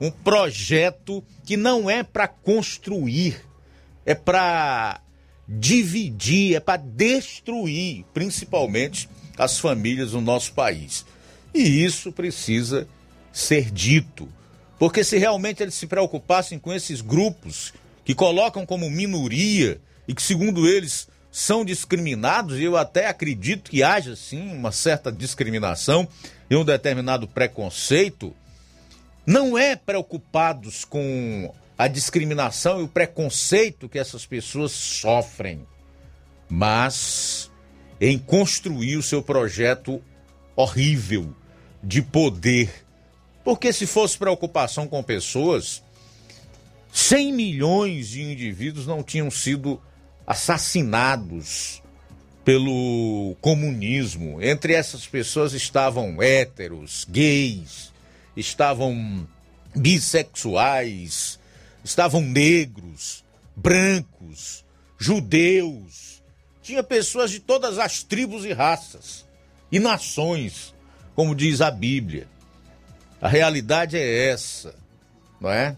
[0.00, 3.40] Um projeto que não é para construir,
[4.04, 5.00] é para
[5.48, 9.08] dividir, é para destruir, principalmente
[9.38, 11.04] as famílias no nosso país.
[11.54, 12.88] E isso precisa
[13.32, 14.28] ser dito.
[14.78, 17.72] Porque se realmente eles se preocupassem com esses grupos
[18.04, 23.82] que colocam como minoria e que, segundo eles, são discriminados, e eu até acredito que
[23.82, 26.06] haja sim uma certa discriminação
[26.50, 28.36] e um determinado preconceito,
[29.24, 35.66] não é preocupados com a discriminação e o preconceito que essas pessoas sofrem,
[36.50, 37.50] mas
[37.98, 40.02] em construir o seu projeto
[40.54, 41.34] horrível
[41.82, 42.84] de poder.
[43.42, 45.82] Porque se fosse preocupação com pessoas,
[46.92, 49.80] 100 milhões de indivíduos não tinham sido
[50.26, 51.82] assassinados
[52.44, 54.42] pelo comunismo.
[54.42, 57.92] Entre essas pessoas estavam héteros, gays,
[58.36, 59.26] estavam
[59.74, 61.38] bissexuais,
[61.84, 63.24] estavam negros,
[63.56, 64.64] brancos,
[64.98, 66.22] judeus.
[66.62, 69.24] Tinha pessoas de todas as tribos e raças
[69.70, 70.74] e nações,
[71.14, 72.28] como diz a Bíblia.
[73.20, 74.74] A realidade é essa,
[75.40, 75.76] não é?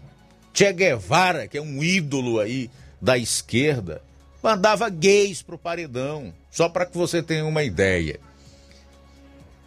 [0.53, 2.69] Che Guevara, que é um ídolo aí
[3.01, 4.01] da esquerda,
[4.45, 8.19] mandava gays pro paredão, só para que você tenha uma ideia.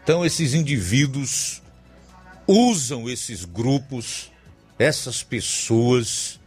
[0.05, 1.61] Então esses indivíduos
[2.47, 4.31] usam esses grupos
[4.79, 6.39] essas pessoas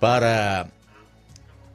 [0.00, 0.66] para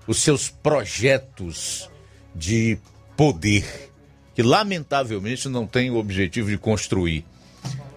[0.07, 1.88] os seus projetos
[2.34, 2.80] de
[3.16, 3.91] poder,
[4.34, 7.24] que lamentavelmente não tem o objetivo de construir,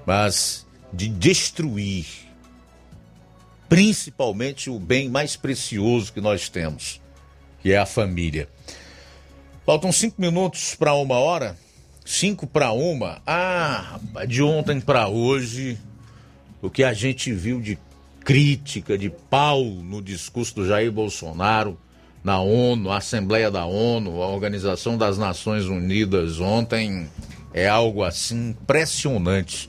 [0.04, 2.06] mas de destruir,
[3.66, 7.00] principalmente o bem mais precioso que nós temos,
[7.62, 8.48] que é a família.
[9.64, 11.56] Faltam cinco minutos para uma hora.
[12.04, 13.22] Cinco para uma.
[13.24, 15.78] Ah, de ontem para hoje,
[16.60, 17.78] o que a gente viu de
[18.24, 21.78] crítica, de pau no discurso do Jair Bolsonaro
[22.24, 27.08] na ONU, a Assembleia da ONU, a Organização das Nações Unidas ontem
[27.54, 29.68] é algo assim impressionante.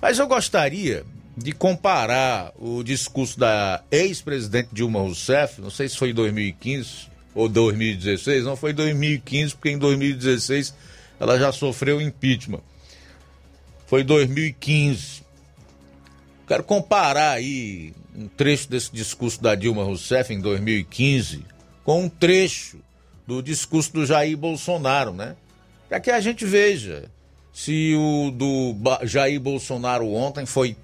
[0.00, 1.04] Mas eu gostaria
[1.36, 7.48] de comparar o discurso da ex-presidente Dilma Rousseff, não sei se foi em 2015 ou
[7.48, 10.74] 2016, não foi 2015, porque em 2016
[11.18, 12.60] ela já sofreu impeachment.
[13.86, 15.22] Foi 2015.
[16.46, 21.44] Quero comparar aí um trecho desse discurso da Dilma Rousseff em 2015
[21.84, 22.78] com um trecho
[23.26, 25.36] do discurso do Jair Bolsonaro, né?
[25.88, 27.10] Para que a gente veja
[27.52, 30.76] se o do Jair Bolsonaro ontem foi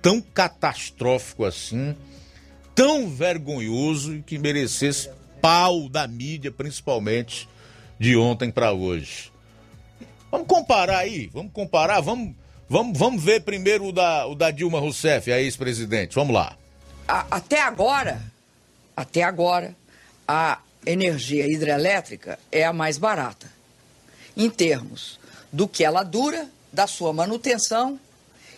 [0.00, 1.94] tão catastrófico assim,
[2.74, 5.10] tão vergonhoso e que merecesse
[5.44, 7.46] pau da mídia, principalmente
[8.00, 9.30] de ontem para hoje.
[10.30, 12.34] Vamos comparar aí, vamos comparar, vamos
[12.66, 16.14] Vamos, vamos ver primeiro o da, o da Dilma Rousseff, a ex-presidente.
[16.14, 16.56] Vamos lá.
[17.06, 18.22] Até agora,
[18.96, 19.76] até agora,
[20.26, 23.52] a energia hidrelétrica é a mais barata.
[24.34, 25.20] Em termos
[25.52, 28.00] do que ela dura, da sua manutenção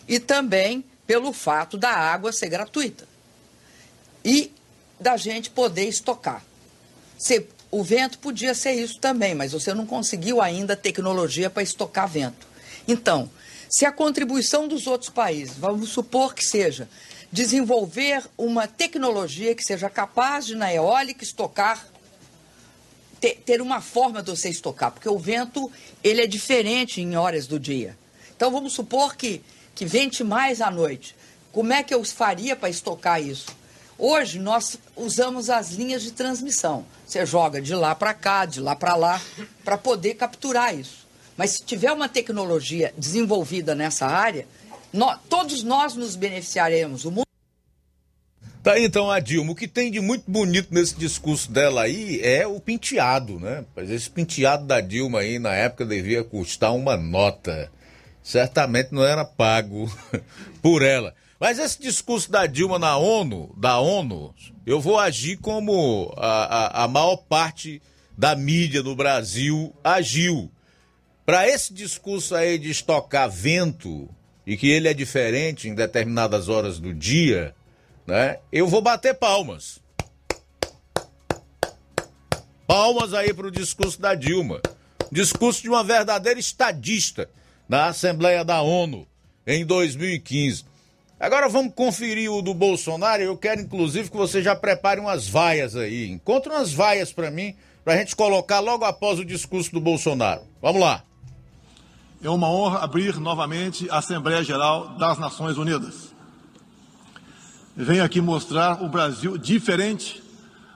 [0.07, 3.05] e também pelo fato da água ser gratuita
[4.23, 4.53] e
[4.99, 6.46] da gente poder estocar.
[7.17, 12.07] Se, o vento podia ser isso também, mas você não conseguiu ainda tecnologia para estocar
[12.07, 12.47] vento.
[12.87, 13.29] Então,
[13.69, 16.87] se a contribuição dos outros países, vamos supor que seja
[17.31, 21.85] desenvolver uma tecnologia que seja capaz de, na eólica, estocar,
[23.19, 25.69] ter, ter uma forma de você estocar, porque o vento
[26.01, 27.97] ele é diferente em horas do dia.
[28.35, 29.41] Então, vamos supor que,
[29.75, 31.15] que vente mais à noite.
[31.51, 33.47] Como é que eu faria para estocar isso?
[33.99, 36.85] Hoje nós usamos as linhas de transmissão.
[37.05, 39.21] Você joga de lá para cá, de lá para lá,
[39.65, 41.07] para poder capturar isso.
[41.35, 44.47] Mas se tiver uma tecnologia desenvolvida nessa área,
[44.93, 47.05] nós, todos nós nos beneficiaremos.
[47.05, 47.27] O mundo
[48.67, 49.53] Tá aí então a Dilma.
[49.53, 53.63] O que tem de muito bonito nesse discurso dela aí é o penteado, né?
[53.73, 57.71] Mas esse penteado da Dilma aí na época devia custar uma nota.
[58.21, 59.89] Certamente não era pago
[60.61, 61.15] por ela.
[61.39, 64.33] Mas esse discurso da Dilma na ONU, da ONU,
[64.65, 67.81] eu vou agir como a, a, a maior parte
[68.17, 70.51] da mídia no Brasil agiu.
[71.25, 74.09] Para esse discurso aí de estocar vento
[74.45, 77.53] e que ele é diferente em determinadas horas do dia,
[78.07, 78.39] né?
[78.51, 79.79] Eu vou bater palmas.
[82.65, 84.61] Palmas aí para o discurso da Dilma.
[85.11, 87.29] Discurso de uma verdadeira estadista
[87.69, 89.05] na Assembleia da ONU
[89.45, 90.65] em 2015.
[91.19, 93.23] Agora vamos conferir o do Bolsonaro.
[93.23, 96.11] Eu quero, inclusive, que você já prepare umas vaias aí.
[96.11, 100.41] Encontre umas vaias para mim, para a gente colocar logo após o discurso do Bolsonaro.
[100.61, 101.03] Vamos lá.
[102.21, 106.13] É uma honra abrir novamente a Assembleia Geral das Nações Unidas.
[107.75, 110.21] Venho aqui mostrar o Brasil diferente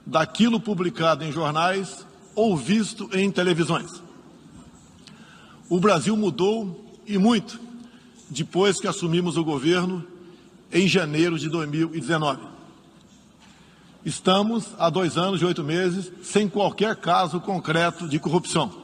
[0.06, 4.02] daquilo publicado em jornais ou visto em televisões.
[5.70, 7.60] O Brasil mudou e muito
[8.30, 10.11] depois que assumimos o governo
[10.72, 12.42] em janeiro de 2019.
[14.04, 18.82] Estamos há dois anos e oito meses sem qualquer caso concreto de corrupção.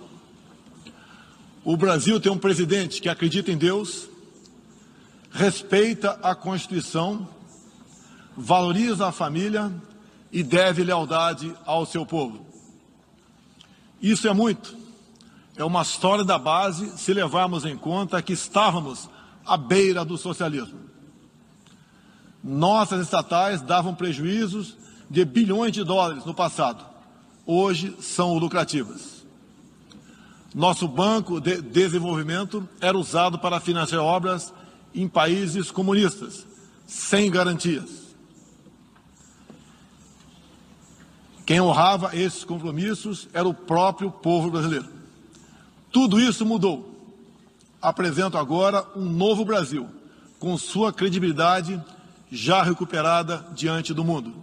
[1.63, 4.07] O Brasil tem um presidente que acredita em Deus,
[5.31, 7.27] respeita a Constituição,
[8.35, 9.73] valoriza a família
[10.31, 12.45] e deve lealdade ao seu povo.
[14.01, 14.75] Isso é muito.
[15.55, 19.09] É uma história da base se levarmos em conta que estávamos
[19.43, 20.86] à beira do socialismo.
[22.43, 24.77] Nossas estatais davam prejuízos
[25.09, 26.85] de bilhões de dólares no passado.
[27.45, 29.25] Hoje são lucrativas.
[30.53, 34.53] Nosso banco de desenvolvimento era usado para financiar obras
[34.93, 36.45] em países comunistas,
[36.85, 38.07] sem garantias.
[41.45, 44.87] Quem honrava esses compromissos era o próprio povo brasileiro.
[45.91, 46.93] Tudo isso mudou.
[47.81, 49.87] Apresento agora um novo Brasil,
[50.39, 51.81] com sua credibilidade
[52.31, 54.33] já recuperada diante do mundo.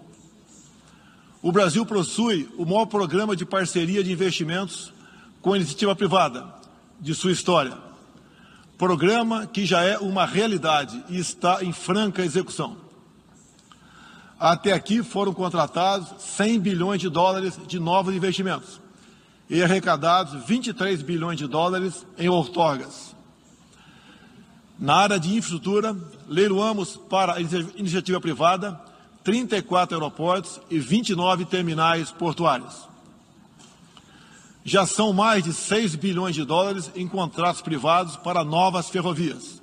[1.43, 4.93] O Brasil possui o maior programa de parceria de investimentos
[5.43, 6.47] com a iniciativa privada
[6.99, 7.77] de sua história.
[8.79, 12.79] Programa que já é uma realidade e está em franca execução.
[14.41, 18.81] Até aqui foram contratados 100 bilhões de dólares de novos investimentos
[19.49, 23.14] e arrecadados 23 bilhões de dólares em outorgas.
[24.79, 25.97] Na área de infraestrutura,
[26.29, 28.81] leiloamos para a iniciativa privada
[29.23, 32.89] 34 aeroportos e 29 terminais portuários.
[34.65, 39.63] Já são mais de 6 bilhões de dólares em contratos privados para novas ferrovias.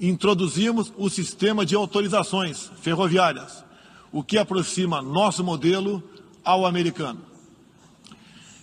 [0.00, 3.64] Introduzimos o sistema de autorizações ferroviárias,
[4.12, 6.02] o que aproxima nosso modelo
[6.44, 7.20] ao americano.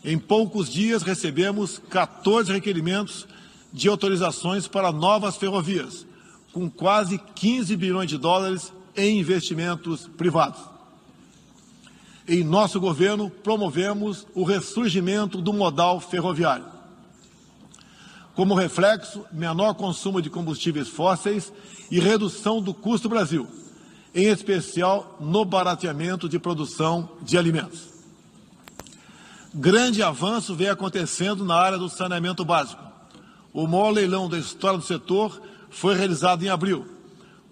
[0.03, 3.27] Em poucos dias recebemos 14 requerimentos
[3.71, 6.05] de autorizações para novas ferrovias,
[6.51, 10.59] com quase 15 bilhões de dólares em investimentos privados.
[12.27, 16.65] Em nosso governo, promovemos o ressurgimento do modal ferroviário.
[18.35, 21.51] Como reflexo, menor consumo de combustíveis fósseis
[21.89, 23.47] e redução do custo Brasil,
[24.13, 27.87] em especial no barateamento de produção de alimentos.
[29.53, 32.86] Grande avanço vem acontecendo na área do saneamento básico
[33.57, 35.41] o maior leilão da história do setor
[35.71, 36.85] foi realizado em abril,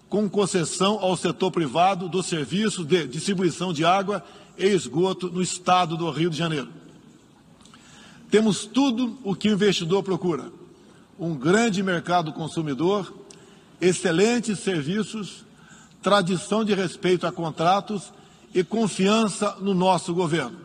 [0.08, 4.24] com concessão ao setor privado do serviço de distribuição de água
[4.56, 6.68] e esgoto no estado do Rio de Janeiro.
[8.30, 10.52] Temos tudo o que o investidor procura:
[11.18, 13.12] um grande mercado consumidor,
[13.80, 15.44] excelentes serviços,
[16.00, 18.12] tradição de respeito a contratos
[18.54, 20.56] e confiança no nosso governo.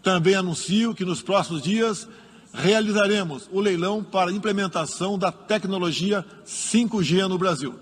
[0.00, 2.06] Também anuncio que nos próximos dias
[2.52, 7.74] realizaremos o leilão para implementação da tecnologia 5G no Brasil.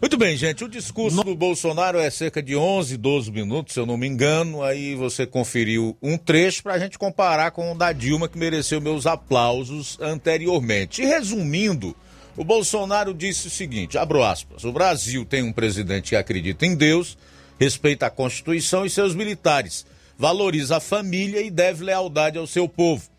[0.00, 0.64] Muito bem, gente.
[0.64, 4.60] O discurso do Bolsonaro é cerca de 11, 12 minutos, se eu não me engano.
[4.60, 8.80] Aí você conferiu um trecho para a gente comparar com o da Dilma, que mereceu
[8.80, 11.02] meus aplausos anteriormente.
[11.02, 11.94] E resumindo,
[12.36, 14.64] o Bolsonaro disse o seguinte: abro aspas.
[14.64, 17.16] O Brasil tem um presidente que acredita em Deus,
[17.60, 19.86] respeita a Constituição e seus militares,
[20.18, 23.11] valoriza a família e deve lealdade ao seu povo.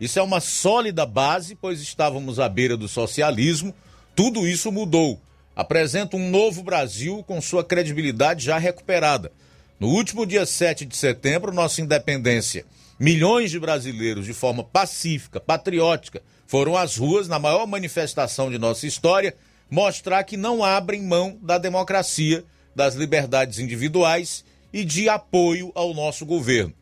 [0.00, 3.74] Isso é uma sólida base, pois estávamos à beira do socialismo.
[4.16, 5.20] Tudo isso mudou
[5.60, 9.30] apresenta um novo Brasil com sua credibilidade já recuperada.
[9.78, 12.64] No último dia 7 de setembro, nossa independência,
[12.98, 18.86] milhões de brasileiros, de forma pacífica, patriótica, foram às ruas na maior manifestação de nossa
[18.86, 19.34] história
[19.70, 22.42] mostrar que não abrem mão da democracia,
[22.74, 26.72] das liberdades individuais e de apoio ao nosso governo.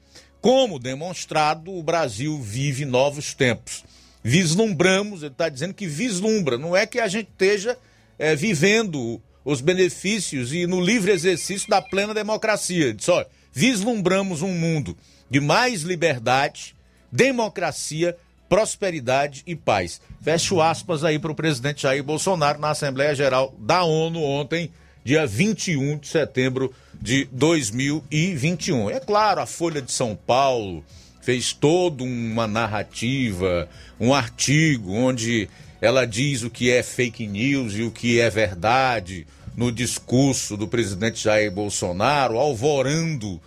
[0.40, 3.84] Como demonstrado, o Brasil vive novos tempos.
[4.22, 7.76] Vislumbramos, ele está dizendo que vislumbra, não é que a gente esteja
[8.18, 12.92] é, vivendo os benefícios e no livre exercício da plena democracia.
[12.92, 14.96] Diz, olha, vislumbramos um mundo
[15.30, 16.74] de mais liberdade,
[17.10, 18.16] democracia,
[18.48, 20.00] prosperidade e paz.
[20.22, 24.70] Fecho aspas aí para o presidente Jair Bolsonaro na Assembleia Geral da ONU ontem,
[25.04, 28.90] dia 21 de setembro de 2021.
[28.90, 30.84] É claro, a Folha de São Paulo
[31.20, 33.68] fez toda uma narrativa,
[34.00, 35.48] um artigo onde
[35.80, 39.26] ela diz o que é fake news e o que é verdade
[39.56, 43.40] no discurso do presidente Jair Bolsonaro, alvorando,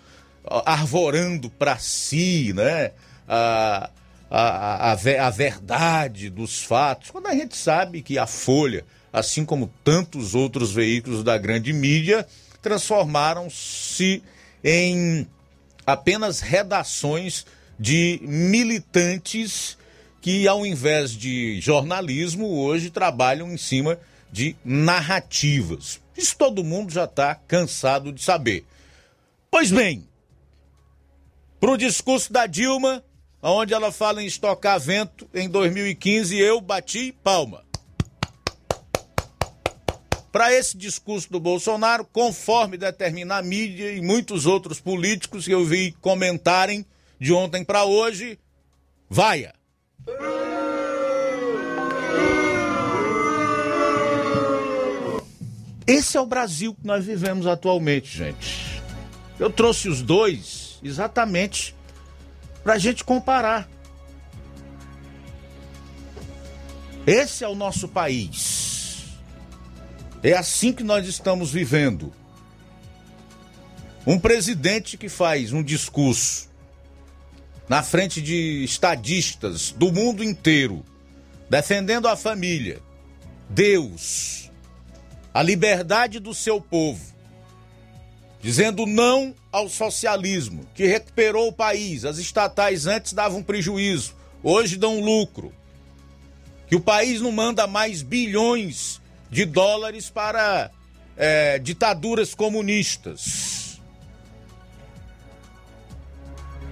[0.65, 2.91] arvorando para si, né?
[3.27, 3.89] A,
[4.29, 9.71] a, a, a verdade dos fatos, quando a gente sabe que a Folha, assim como
[9.83, 12.25] tantos outros veículos da grande mídia,
[12.61, 14.21] transformaram-se
[14.63, 15.27] em
[15.85, 17.45] apenas redações
[17.79, 19.77] de militantes
[20.21, 23.99] que, ao invés de jornalismo, hoje trabalham em cima
[24.31, 25.99] de narrativas.
[26.15, 28.63] Isso todo mundo já está cansado de saber.
[29.49, 30.07] Pois bem,
[31.59, 33.03] para o discurso da Dilma,
[33.41, 37.63] onde ela fala em estocar vento em 2015, eu bati palma.
[40.31, 45.65] Para esse discurso do Bolsonaro, conforme determina a mídia e muitos outros políticos que eu
[45.65, 46.85] vi comentarem
[47.19, 48.39] de ontem para hoje,
[49.09, 49.53] vaia.
[55.85, 58.81] Esse é o Brasil que nós vivemos atualmente, gente.
[59.37, 61.75] Eu trouxe os dois exatamente
[62.63, 63.67] para a gente comparar.
[67.05, 68.60] Esse é o nosso país.
[70.23, 72.13] É assim que nós estamos vivendo.
[74.05, 76.49] Um presidente que faz um discurso
[77.67, 80.85] na frente de estadistas do mundo inteiro,
[81.49, 82.81] defendendo a família,
[83.49, 84.51] Deus,
[85.33, 87.03] a liberdade do seu povo,
[88.41, 92.05] dizendo não ao socialismo, que recuperou o país.
[92.05, 95.51] As estatais antes davam prejuízo, hoje dão lucro.
[96.67, 99.00] Que o país não manda mais bilhões
[99.31, 100.69] de dólares para
[101.17, 103.51] é, ditaduras comunistas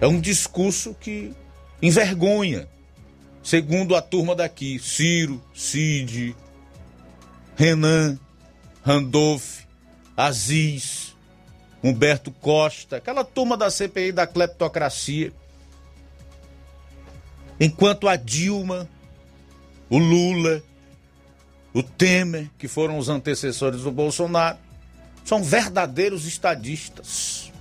[0.01, 1.33] É um discurso que
[1.81, 2.69] envergonha,
[3.43, 6.35] segundo a turma daqui, Ciro, Cid,
[7.57, 8.17] Renan,
[8.81, 9.63] Randolph,
[10.15, 11.15] Aziz,
[11.83, 15.33] Humberto Costa, aquela turma da CPI da cleptocracia.
[17.59, 18.87] Enquanto a Dilma,
[19.89, 20.63] o Lula,
[21.79, 24.57] o Temer, que foram os antecessores do Bolsonaro,
[25.23, 27.53] são verdadeiros estadistas.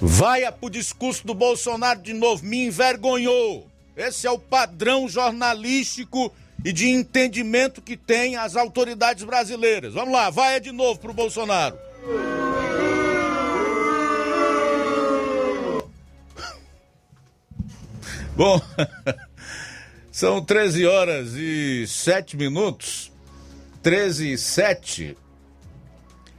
[0.00, 3.66] Vai pro discurso do Bolsonaro de novo, me envergonhou.
[3.96, 6.32] Esse é o padrão jornalístico
[6.64, 9.92] e de entendimento que tem as autoridades brasileiras.
[9.92, 11.76] Vamos lá, vai de novo pro Bolsonaro.
[18.34, 18.60] Bom,
[20.14, 23.10] são 13 horas e 7 minutos.
[23.82, 25.18] 13 e 7.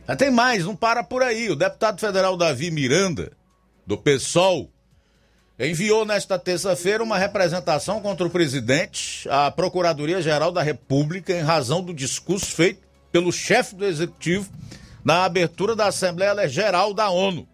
[0.07, 1.49] Já tem mais, não para por aí.
[1.49, 3.33] O deputado federal Davi Miranda
[3.85, 4.71] do PSOL,
[5.59, 11.93] enviou nesta terça-feira uma representação contra o presidente à Procuradoria-Geral da República em razão do
[11.93, 12.79] discurso feito
[13.11, 14.49] pelo chefe do executivo
[15.03, 17.45] na abertura da Assembleia Geral da ONU.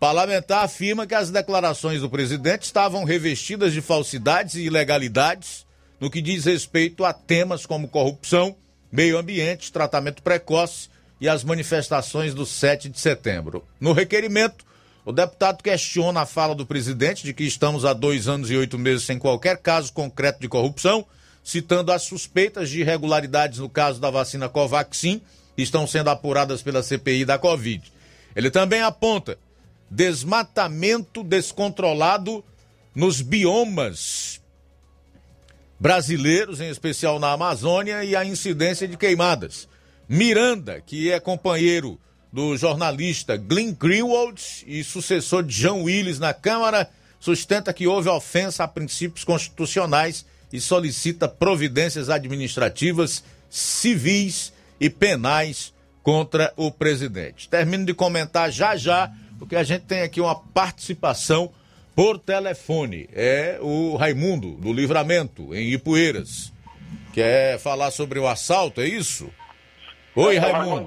[0.00, 5.66] Parlamentar afirma que as declarações do presidente estavam revestidas de falsidades e ilegalidades
[6.00, 8.56] no que diz respeito a temas como corrupção,
[8.90, 10.88] meio ambiente, tratamento precoce
[11.20, 13.62] e as manifestações do 7 de setembro.
[13.78, 14.64] No requerimento,
[15.04, 18.78] O deputado questiona a fala do presidente de que estamos há dois anos e oito
[18.78, 21.06] meses sem qualquer caso concreto de corrupção,
[21.42, 25.22] citando as suspeitas de irregularidades no caso da vacina Covaxin,
[25.56, 27.90] que estão sendo apuradas pela CPI da Covid.
[28.36, 29.38] Ele também aponta
[29.90, 32.44] desmatamento descontrolado
[32.94, 34.40] nos biomas
[35.78, 39.66] brasileiros, em especial na Amazônia, e a incidência de queimadas.
[40.08, 41.98] Miranda, que é companheiro
[42.32, 46.88] do jornalista Glenn Greenwald e sucessor de João Willis na Câmara,
[47.18, 55.72] sustenta que houve ofensa a princípios constitucionais e solicita providências administrativas, civis e penais
[56.02, 57.48] contra o presidente.
[57.48, 61.50] Termino de comentar já já, porque a gente tem aqui uma participação
[61.96, 63.08] por telefone.
[63.12, 66.52] É o Raimundo, do Livramento, em Ipueiras.
[67.12, 69.28] Quer falar sobre o assalto, é isso?
[70.14, 70.86] Oi, Raimundo.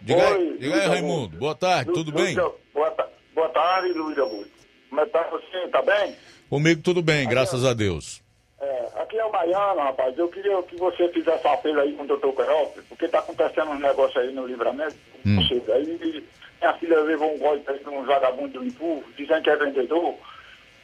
[0.00, 1.36] Diga, Oi, diga aí, Raimundo.
[1.38, 2.34] Boa tarde, Lu- tudo bem?
[2.34, 2.94] Boa,
[3.34, 4.52] boa tarde, Luiz Augusto.
[4.88, 5.68] Como é que tá você?
[5.68, 6.14] Tá bem?
[6.48, 8.20] Comigo tudo bem, graças a Deus.
[8.60, 10.16] É, aqui é o Baiano, rapaz.
[10.18, 13.70] Eu queria que você fizesse um apelo aí com o doutor Queiroz, porque tá acontecendo
[13.70, 14.94] uns negócios aí no livramento.
[15.26, 15.38] Hum.
[15.74, 16.24] Aí
[16.62, 20.14] minha filha levou um gole aí de um vagabundo do Impu, dizendo que é vendedor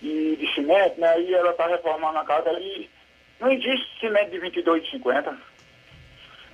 [0.02, 1.08] e de cimento, né?
[1.08, 2.90] Aí ela tá reformando a casa aí.
[3.38, 5.38] Não existe cimento de 22,50.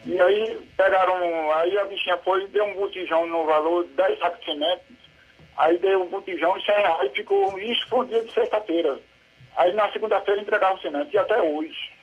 [0.07, 4.19] E aí pegaram, aí a bichinha foi e deu um botijão no valor de 10
[4.19, 4.83] sacos de cimento.
[5.57, 8.99] Aí deu um botijão de 100 reais, ficou, isso foi dia de sexta-feira.
[9.57, 11.95] Aí na segunda-feira entregava o cimento, e até hoje.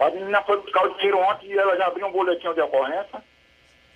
[0.00, 3.22] A menina foi buscar o dinheiro ontem e ela já abriu um boletim de ocorrência.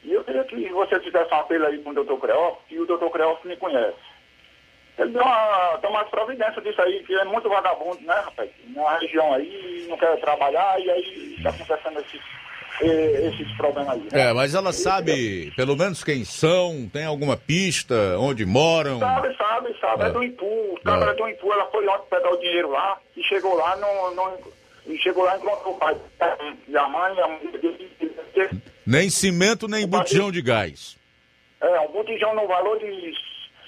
[0.04, 2.86] E eu queria que você fizesse um apelo aí com o doutor Creófilo, que o
[2.86, 3.96] doutor Creófilo me conhece.
[4.98, 8.50] Ele deu uma, tomar providência disso aí, que é muito vagabundo, né, rapaz?
[8.74, 12.20] Na região aí, não quer trabalhar, e aí está acontecendo esses,
[12.80, 14.00] esses problemas aí.
[14.12, 14.30] né?
[14.30, 18.98] É, mas ela sabe pelo menos quem são, tem alguma pista, onde moram.
[18.98, 20.02] Sabe, sabe, sabe.
[20.02, 20.10] É, É.
[20.10, 20.44] do Impu.
[20.44, 24.14] O câmara do Impu, ela foi ontem pegar o dinheiro lá e chegou lá, não,
[24.14, 24.38] não,
[24.86, 25.96] e chegou lá e encontrou o pai
[26.68, 27.90] e a mãe, a mãe dele.
[28.86, 30.96] Nem cimento, nem botijão de gás.
[31.60, 33.12] É, um botijão no valor de,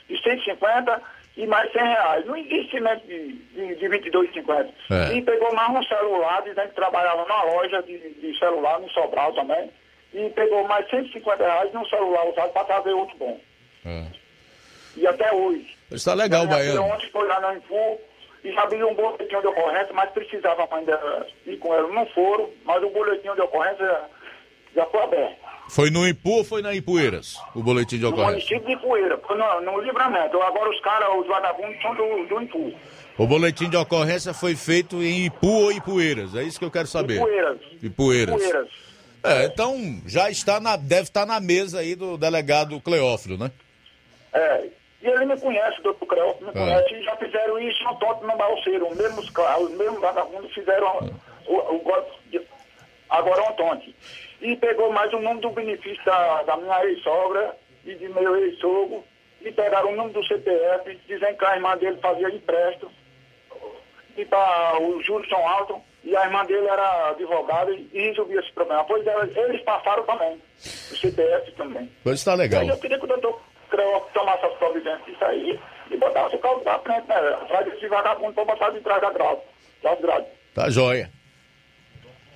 [0.09, 1.03] de 150
[1.37, 2.27] e mais 100 reais.
[2.27, 4.69] Não existe cimento de, de, de 22,50.
[4.91, 5.15] É.
[5.15, 9.33] E pegou mais um celular, dizendo que trabalhava numa loja de, de celular, no Sobral
[9.35, 9.71] também.
[10.13, 13.41] E pegou mais 150 reais num celular usado para trazer outro bom.
[13.85, 14.05] É.
[14.97, 15.77] E até hoje.
[15.91, 16.83] Está legal, Baiano.
[16.83, 18.01] Ontem foi lá no Infu
[18.45, 21.89] e abriu um boletim de ocorrência, mas precisava a mãe dela ir com ela.
[21.89, 24.01] Não foram, mas o boletim de ocorrência
[24.75, 25.37] já foi aberto.
[25.71, 27.37] Foi no Ipu ou foi na Ipueiras?
[27.55, 28.59] O boletim de No ocorrência.
[28.59, 28.83] município de
[29.27, 30.41] foi no, no livramento.
[30.43, 32.73] Agora os caras, os vagabundos, são do, do Infu.
[33.17, 36.35] O boletim de ocorrência foi feito em Ipu ou Ipueiras?
[36.35, 37.17] É isso que eu quero saber.
[37.17, 37.59] Ipueiras.
[37.83, 38.35] Ipueiras.
[38.35, 38.69] Ipueiras.
[39.23, 43.51] É, então já está na, deve estar na mesa aí do delegado Cleófilo, né?
[44.35, 44.65] É.
[45.05, 46.53] E ele me conhece, o doutor Creol, me É.
[46.53, 48.89] conhece, e já fizeram isso no Tonto no Balseiro.
[48.89, 49.31] Os mesmos,
[49.61, 51.13] os mesmos vagabundos fizeram
[51.47, 52.41] o, o golpe de-
[53.11, 53.95] agora ontem.
[54.41, 59.05] E pegou mais o nome do benefício da, da minha ex-sogra e de meu ex-sogro.
[59.43, 62.91] E pegaram o nome do CPF, dizendo que a irmã dele fazia empréstimo.
[64.17, 65.77] E pra, os juros são altos.
[66.03, 68.85] E a irmã dele era advogada e, resolvia esse problema.
[68.85, 70.41] Pois é, eles passaram também.
[70.93, 71.91] O CPF também.
[72.03, 72.63] Pois está legal.
[72.63, 73.41] Aí eu queria que o doutor
[73.75, 75.59] Creu tomasse as providências disso aí
[75.91, 77.17] e botasse o carro pra frente, né?
[77.17, 79.41] Atrás desse vagabundo pra botar de trás da grade.
[79.83, 80.29] Das grades.
[80.55, 81.11] Tá joia.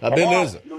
[0.01, 0.63] Tá beleza.
[0.65, 0.79] Augusto?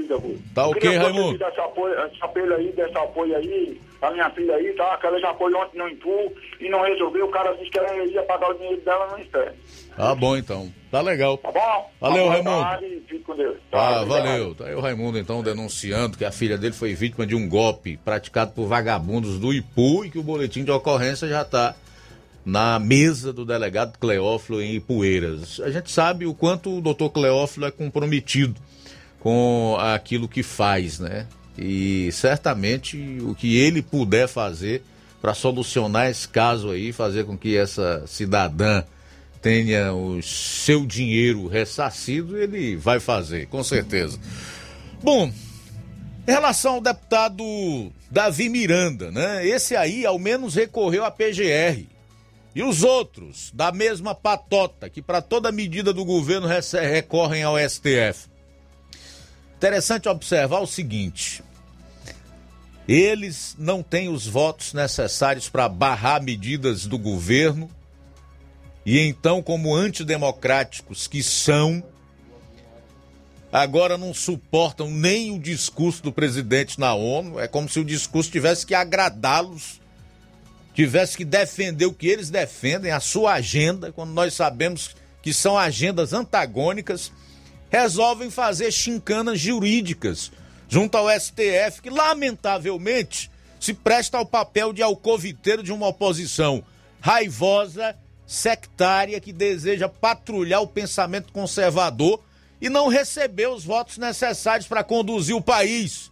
[0.56, 1.38] Tá ok, Raimundo?
[1.38, 4.98] desse apoio, esse apelo aí, desse apoio aí, pra minha filha aí, tá?
[4.98, 7.26] Que ela já apoiou ontem no Impu e não resolveu.
[7.28, 9.54] O cara disse que ela ia pagar o dinheiro dela no instante.
[9.96, 10.72] Tá bom então.
[10.90, 11.38] Tá legal.
[11.38, 11.92] Tá bom?
[12.02, 12.62] Valeu, Boa Raimundo.
[12.64, 13.58] tarde, Fique com Deus.
[13.72, 14.08] Ah, obrigado.
[14.08, 14.56] valeu.
[14.56, 17.98] Tá aí o Raimundo, então, denunciando que a filha dele foi vítima de um golpe
[17.98, 21.76] praticado por vagabundos do Ipu e que o boletim de ocorrência já está
[22.46, 25.60] na mesa do delegado Cleófilo em Ipueiras.
[25.60, 28.60] A gente sabe o quanto o doutor Cleófilo é comprometido
[29.20, 31.28] com aquilo que faz, né?
[31.58, 34.82] E certamente o que ele puder fazer
[35.22, 38.84] para solucionar esse caso aí, fazer com que essa cidadã
[39.42, 44.18] tenha o seu dinheiro ressarcido, ele vai fazer, com certeza.
[45.02, 45.32] Bom,
[46.28, 47.44] em relação ao deputado
[48.10, 49.46] Davi Miranda, né?
[49.46, 51.86] Esse aí ao menos recorreu à PGR.
[52.56, 58.28] E os outros, da mesma patota, que para toda medida do governo recorrem ao STF.
[59.60, 61.44] Interessante observar o seguinte:
[62.88, 67.70] eles não têm os votos necessários para barrar medidas do governo,
[68.86, 71.84] e então, como antidemocráticos que são,
[73.52, 77.38] agora não suportam nem o discurso do presidente na ONU.
[77.38, 79.82] É como se o discurso tivesse que agradá-los,
[80.74, 85.58] tivesse que defender o que eles defendem, a sua agenda, quando nós sabemos que são
[85.58, 87.12] agendas antagônicas,
[87.70, 90.32] resolvem fazer chincanas jurídicas
[90.68, 96.64] junto ao STF, que lamentavelmente se presta ao papel de alcoviteiro de uma oposição
[97.02, 102.22] raivosa, sectária, que deseja patrulhar o pensamento conservador
[102.62, 106.12] e não recebeu os votos necessários para conduzir o país.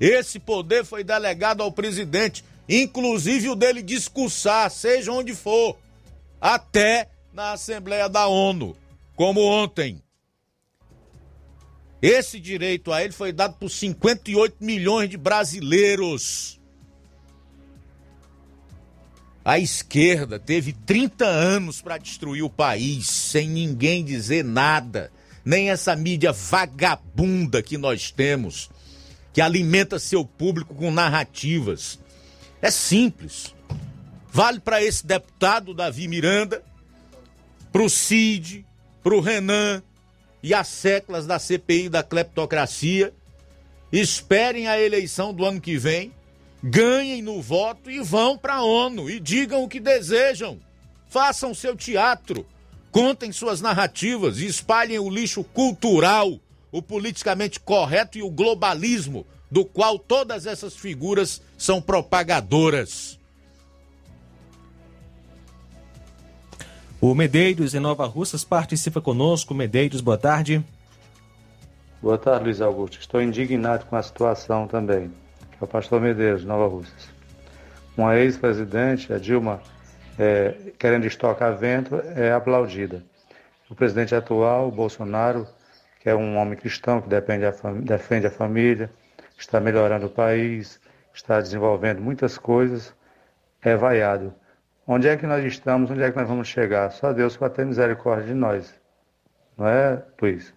[0.00, 5.76] Esse poder foi delegado ao presidente, inclusive o dele discursar, seja onde for,
[6.40, 8.76] até na Assembleia da ONU,
[9.14, 10.02] como ontem.
[12.02, 16.58] Esse direito a ele foi dado por 58 milhões de brasileiros.
[19.44, 25.12] A esquerda teve 30 anos para destruir o país sem ninguém dizer nada,
[25.44, 28.70] nem essa mídia vagabunda que nós temos,
[29.32, 31.98] que alimenta seu público com narrativas.
[32.62, 33.54] É simples.
[34.32, 36.62] Vale para esse deputado Davi Miranda,
[37.72, 38.64] para o Cid,
[39.02, 39.82] para o Renan
[40.42, 43.12] e as seclas da CPI da cleptocracia.
[43.92, 46.12] Esperem a eleição do ano que vem,
[46.62, 50.58] ganhem no voto e vão para a ONU e digam o que desejam.
[51.08, 52.46] Façam seu teatro
[52.90, 56.40] Contem suas narrativas e espalhem o lixo cultural,
[56.72, 63.18] o politicamente correto e o globalismo, do qual todas essas figuras são propagadoras.
[67.02, 69.54] O Medeiros em Nova Russas participa conosco.
[69.54, 70.62] Medeiros, boa tarde.
[72.02, 73.00] Boa tarde, Luiz Augusto.
[73.00, 75.10] Estou indignado com a situação também.
[75.58, 77.08] É o pastor Medeiros, Nova Russas.
[77.96, 79.62] Uma ex-presidente, a Dilma
[80.18, 83.02] é, querendo estocar vento, é aplaudida.
[83.70, 85.48] O presidente atual, o Bolsonaro,
[86.00, 87.20] que é um homem cristão que a,
[87.80, 88.90] defende a família,
[89.38, 90.78] está melhorando o país,
[91.14, 92.92] está desenvolvendo muitas coisas,
[93.62, 94.34] é vaiado.
[94.86, 95.90] Onde é que nós estamos?
[95.90, 96.90] Onde é que nós vamos chegar?
[96.90, 98.74] Só Deus para ter misericórdia de nós.
[99.56, 100.52] Não é, Luiz?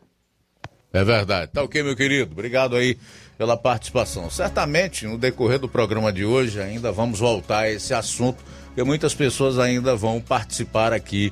[0.91, 1.51] É verdade.
[1.51, 2.31] Tá ok, meu querido.
[2.31, 2.97] Obrigado aí
[3.37, 4.29] pela participação.
[4.29, 8.43] Certamente, no decorrer do programa de hoje, ainda vamos voltar a esse assunto
[8.73, 11.31] porque muitas pessoas ainda vão participar aqui,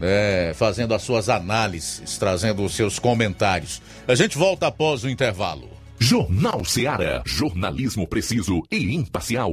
[0.00, 3.82] é, fazendo as suas análises, trazendo os seus comentários.
[4.06, 5.68] A gente volta após o intervalo.
[5.98, 7.22] Jornal Seara.
[7.26, 9.52] Jornalismo preciso e imparcial.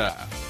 [0.00, 0.49] Não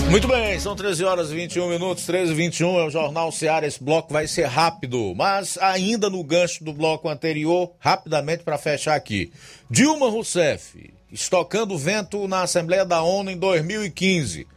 [0.09, 3.67] Muito bem, são 13 horas e 21 minutos, 13 e 21 é o Jornal Ceará.
[3.67, 8.95] Esse bloco vai ser rápido, mas ainda no gancho do bloco anterior, rapidamente para fechar
[8.95, 9.31] aqui.
[9.69, 14.47] Dilma Rousseff, estocando vento na Assembleia da ONU em 2015.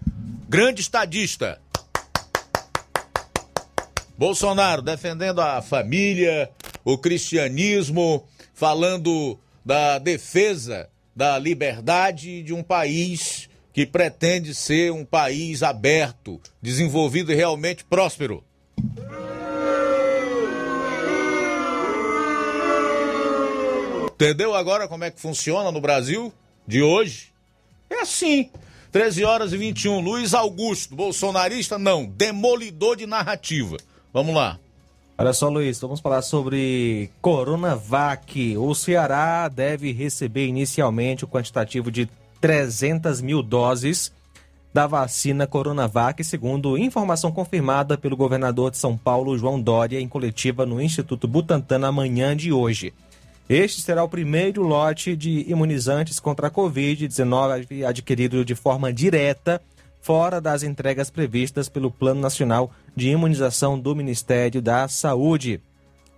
[0.49, 1.61] Grande estadista.
[4.23, 6.49] Bolsonaro defendendo a família,
[6.85, 8.25] o cristianismo,
[8.55, 17.33] falando da defesa da liberdade de um país que pretende ser um país aberto, desenvolvido
[17.33, 18.45] e realmente próspero.
[24.15, 26.33] Entendeu agora como é que funciona no Brasil
[26.65, 27.33] de hoje?
[27.91, 28.53] É assim.
[28.93, 29.99] 13 horas e 21.
[29.99, 31.77] Luiz Augusto, bolsonarista?
[31.77, 33.79] Não, demolidor de narrativa.
[34.13, 34.59] Vamos lá.
[35.17, 38.57] Olha só, Luiz, vamos falar sobre Coronavac.
[38.57, 42.09] O Ceará deve receber inicialmente o quantitativo de
[42.41, 44.13] 300 mil doses
[44.73, 50.65] da vacina Coronavac, segundo informação confirmada pelo governador de São Paulo, João Dória, em coletiva
[50.65, 52.93] no Instituto Butantan na manhã de hoje.
[53.49, 59.61] Este será o primeiro lote de imunizantes contra a Covid-19 adquirido de forma direta,
[60.03, 65.63] fora das entregas previstas pelo Plano Nacional de Imunização do Ministério da Saúde.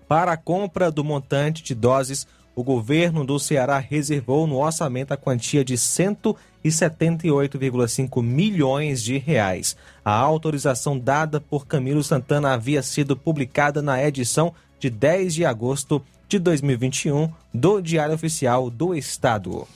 [0.08, 5.16] Para a compra do montante de doses, o governo do Ceará reservou no orçamento a
[5.16, 9.76] quantia de 178,5 milhões de reais.
[10.04, 16.02] A autorização dada por Camilo Santana havia sido publicada na edição de 10 de agosto
[16.28, 19.66] de 2021 do Diário Oficial do Estado.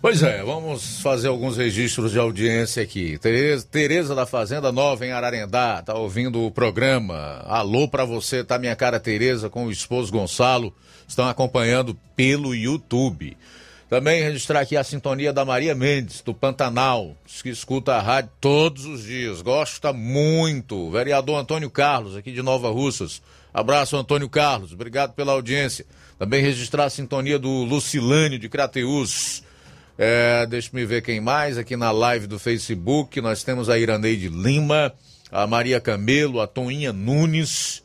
[0.00, 3.18] Pois é, vamos fazer alguns registros de audiência aqui.
[3.18, 7.42] Tereza, da Fazenda Nova em Ararendá, tá ouvindo o programa.
[7.44, 10.72] Alô para você, tá minha cara Tereza com o esposo Gonçalo,
[11.06, 13.36] estão acompanhando pelo YouTube.
[13.90, 18.84] Também registrar aqui a sintonia da Maria Mendes, do Pantanal, que escuta a rádio todos
[18.84, 20.92] os dias, gosta muito.
[20.92, 23.20] Vereador Antônio Carlos, aqui de Nova Russas.
[23.52, 25.84] Abraço, Antônio Carlos, obrigado pela audiência.
[26.16, 29.42] Também registrar a sintonia do Lucilânio de Crateus.
[30.00, 33.20] É, deixa me ver quem mais aqui na live do Facebook.
[33.20, 34.94] Nós temos a Iraneide Lima,
[35.28, 37.82] a Maria Camelo, a Toninha Nunes,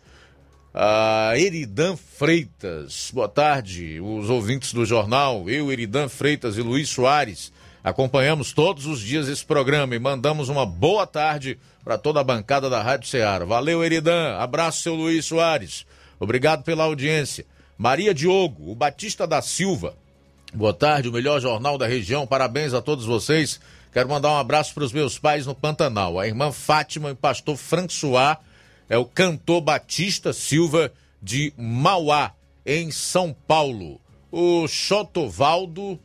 [0.71, 3.09] a Eridan Freitas.
[3.11, 5.49] Boa tarde, os ouvintes do jornal.
[5.49, 7.51] Eu, Eridan Freitas e Luiz Soares
[7.83, 12.69] acompanhamos todos os dias esse programa e mandamos uma boa tarde para toda a bancada
[12.69, 13.43] da Rádio Ceará.
[13.43, 14.37] Valeu, Eridan.
[14.37, 15.83] Abraço, seu Luiz Soares.
[16.19, 17.43] Obrigado pela audiência.
[17.75, 19.95] Maria Diogo, o Batista da Silva.
[20.55, 22.27] Boa tarde, o melhor jornal da região.
[22.27, 23.59] Parabéns a todos vocês.
[23.91, 26.19] Quero mandar um abraço para os meus pais no Pantanal.
[26.19, 28.37] A irmã Fátima e o pastor François
[28.87, 33.99] é o cantor Batista Silva de Mauá, em São Paulo.
[34.31, 35.99] O Chotovaldo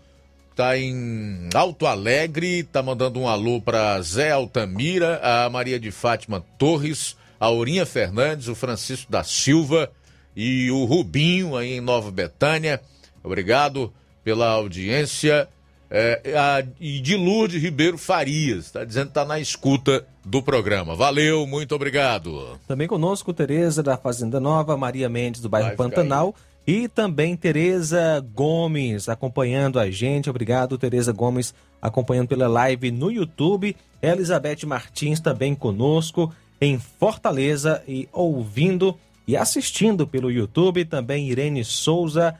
[0.57, 6.43] tá em Alto Alegre, tá mandando um alô para Zé Altamira, a Maria de Fátima
[6.57, 9.93] Torres, a Aurinha Fernandes, o Francisco da Silva
[10.35, 12.81] e o Rubinho aí em Nova Betânia.
[13.23, 13.93] Obrigado
[14.29, 15.49] pela audiência.
[15.91, 20.95] É, a, e de Lourdes Ribeiro Farias, está dizendo que está na escuta do programa.
[20.95, 22.61] Valeu, muito obrigado.
[22.69, 26.35] Também conosco, Tereza da Fazenda Nova, Maria Mendes do bairro Vai Pantanal
[26.67, 30.29] e também Tereza Gomes acompanhando a gente.
[30.29, 33.75] Obrigado, Tereza Gomes, acompanhando pela live no YouTube.
[34.03, 36.31] Elizabeth Martins também conosco
[36.61, 38.95] em Fortaleza e ouvindo
[39.27, 40.85] e assistindo pelo YouTube.
[40.85, 42.35] Também Irene Souza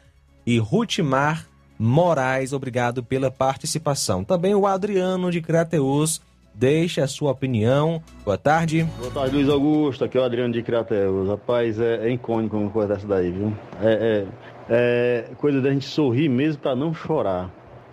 [0.45, 1.48] e Rutimar
[1.79, 4.25] Moraes, obrigado pela participação.
[4.25, 6.21] Também o Adriano de Crateus
[6.53, 8.03] deixa a sua opinião.
[8.25, 8.83] Boa tarde.
[8.99, 10.05] Boa tarde, Luiz Augusto.
[10.05, 11.29] Aqui é o Adriano de Crateus.
[11.29, 13.57] Rapaz, é, é icônico uma coisa dessa daí, viu?
[13.81, 14.27] É,
[14.69, 17.49] é, é coisa da gente sorrir mesmo para não chorar.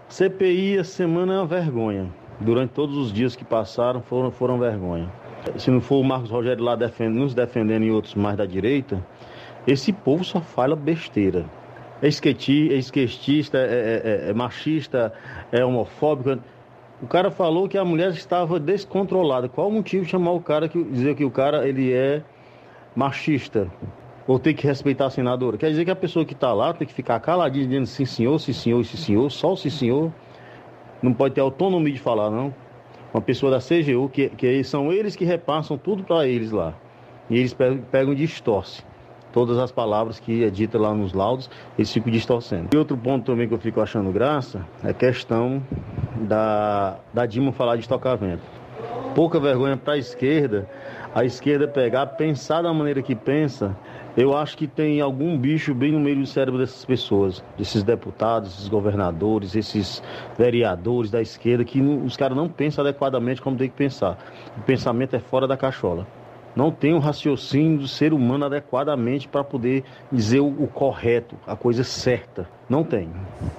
[0.09, 2.11] CPI, a semana é uma vergonha.
[2.39, 5.11] Durante todos os dias que passaram, foram, foram vergonha.
[5.59, 9.05] Se não for o Marcos Rogério lá defend, nos defendendo e outros mais da direita,
[9.67, 11.45] esse povo só fala besteira
[12.01, 15.13] é, esqueti, é esquetista, é, é, é, é machista,
[15.51, 16.41] é homofóbico.
[17.01, 19.49] O cara falou que a mulher estava descontrolada.
[19.49, 22.21] Qual o motivo de chamar o cara que dizer que o cara ele é
[22.95, 23.69] machista?
[24.27, 25.57] Ou tem que respeitar a senadora?
[25.57, 28.39] Quer dizer que a pessoa que está lá tem que ficar caladinha dizendo sim senhor,
[28.39, 30.11] sim senhor, sim senhor, só sim senhor.
[31.01, 32.53] Não pode ter autonomia de falar, não.
[33.13, 36.73] Uma pessoa da CGU, que, que são eles que repassam tudo para eles lá.
[37.29, 38.83] E eles pegam e distorcem
[39.35, 42.69] todas as palavras que é dita lá nos laudos, eles ficam distorcendo.
[42.73, 45.61] E outro ponto também que eu fico achando graça é a questão
[46.21, 48.41] da, da Dilma falar de estocamento.
[49.13, 50.69] Pouca vergonha para a esquerda,
[51.13, 53.75] a esquerda pegar, pensar da maneira que pensa.
[54.15, 58.53] Eu acho que tem algum bicho bem no meio do cérebro dessas pessoas, desses deputados,
[58.53, 60.01] esses governadores, esses
[60.37, 64.17] vereadores da esquerda, que os caras não pensam adequadamente como tem que pensar.
[64.57, 66.07] O pensamento é fora da cachola
[66.55, 71.55] não tem um raciocínio do ser humano adequadamente para poder dizer o, o, correto, a
[71.55, 72.49] coisa certa.
[72.69, 73.09] Não tem.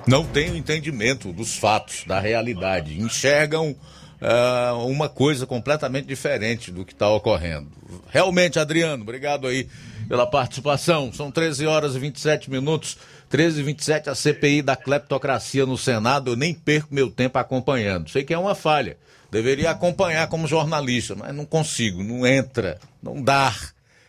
[0.07, 2.99] Não tem o entendimento dos fatos, da realidade.
[3.01, 3.77] Enxergam
[4.21, 7.69] é, uma coisa completamente diferente do que está ocorrendo.
[8.09, 9.69] Realmente, Adriano, obrigado aí
[10.09, 11.13] pela participação.
[11.13, 12.97] São 13 horas e 27 minutos.
[13.29, 16.33] 13 e 27, a CPI da cleptocracia no Senado.
[16.33, 18.09] Eu nem perco meu tempo acompanhando.
[18.09, 18.97] Sei que é uma falha.
[19.31, 23.55] Deveria acompanhar como jornalista, mas não consigo, não entra, não dá.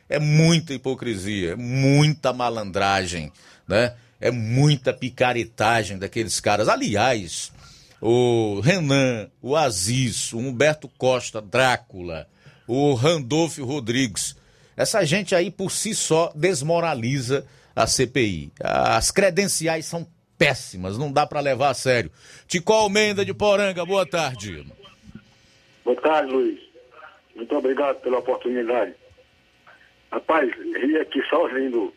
[0.08, 3.32] É muita hipocrisia, é muita malandragem,
[3.68, 3.94] né?
[4.22, 6.70] É muita picaretagem daqueles caras.
[6.70, 7.52] Aliás,
[8.00, 12.28] o Renan, o Aziz, o Humberto Costa, Drácula,
[12.68, 14.36] o Randolfo Rodrigues,
[14.76, 17.46] essa gente aí por si só desmoraliza
[17.78, 18.52] a CPI.
[18.60, 22.12] As credenciais são péssimas, não dá para levar a sério.
[22.48, 24.66] Tico Almeida de Poranga, boa tarde.
[25.86, 26.60] Boa tarde, Luiz.
[27.36, 28.96] Muito obrigado pela oportunidade.
[30.12, 31.94] Rapaz, ri aqui só rindo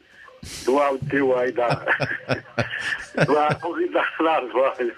[0.66, 1.68] do áudio teu aí da.
[3.26, 4.92] do áudio das vozes.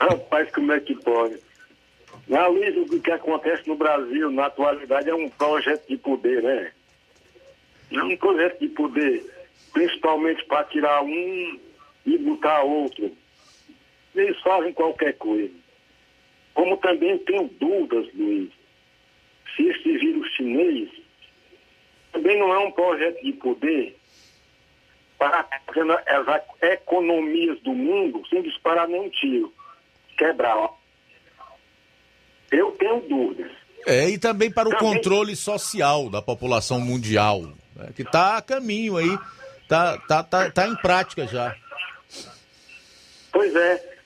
[0.00, 1.38] Rapaz, como é que pode?
[2.26, 6.72] Na Luiz, o que acontece no Brasil, na atualidade, é um projeto de poder, né?
[7.92, 9.24] Um projeto de poder,
[9.72, 11.60] principalmente para tirar um
[12.06, 13.10] e botar outro.
[14.14, 15.52] Eles fazem qualquer coisa.
[16.54, 18.50] Como também tenho dúvidas, Luiz,
[19.56, 20.88] se esse vírus chinês
[22.12, 23.96] também não é um projeto de poder
[25.18, 29.52] para as economias do mundo sem disparar nenhum tiro,
[30.16, 30.70] quebrar.
[32.50, 33.52] Eu tenho dúvidas.
[33.86, 34.94] É, e também para o também...
[34.94, 37.42] controle social da população mundial,
[37.76, 39.18] né, que está a caminho aí,
[39.62, 41.54] está tá, tá, tá em prática já.
[43.32, 43.98] Pois é.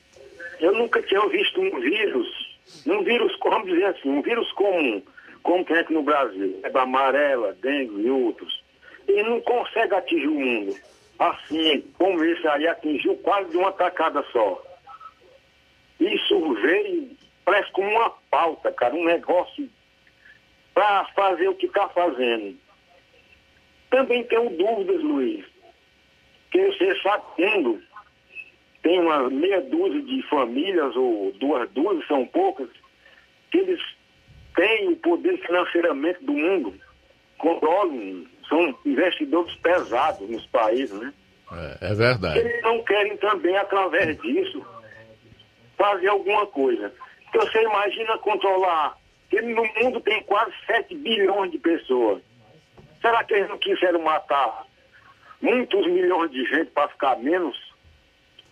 [0.60, 5.02] Eu nunca tinha visto um vírus, um vírus, vamos dizer assim, um vírus comum
[5.44, 8.64] como tem aqui no Brasil, é amarela, dengue e outros,
[9.06, 10.74] e não consegue atingir o mundo.
[11.18, 14.60] Assim, como esse aí atingiu quase de uma tacada só.
[16.00, 17.10] Isso veio,
[17.44, 19.68] parece como uma pauta, cara, um negócio
[20.72, 22.56] para fazer o que está fazendo.
[23.94, 25.44] Também tenho dúvidas, Luiz,
[26.50, 27.80] que você sabendo,
[28.82, 32.68] tem uma meia dúzia de famílias, ou duas dúzias, são poucas,
[33.52, 33.80] que eles
[34.56, 36.74] têm o poder financeiramente do mundo,
[37.38, 41.14] controlam, são investidores pesados nos países, né?
[41.52, 42.40] É, é verdade.
[42.40, 44.66] Eles não querem também, através disso,
[45.78, 46.92] fazer alguma coisa.
[47.28, 48.98] Então você imagina controlar,
[49.30, 52.20] que no mundo tem quase 7 bilhões de pessoas.
[53.04, 54.66] Será que eles não quiseram matar
[55.42, 57.54] muitos milhões de gente para ficar menos?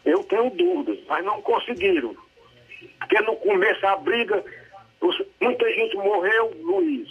[0.05, 2.15] Eu tenho dúvidas, mas não conseguiram.
[2.99, 4.45] Porque no começo a briga
[5.41, 7.09] Muita gente morreu, Luiz,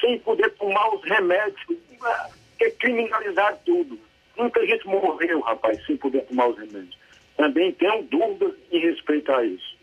[0.00, 1.58] sem poder tomar os remédios,
[2.58, 3.98] que criminalizaram tudo.
[4.36, 6.98] Muita gente morreu, rapaz, sem poder tomar os remédios.
[7.36, 9.79] Também tenho dúvidas em respeito a isso.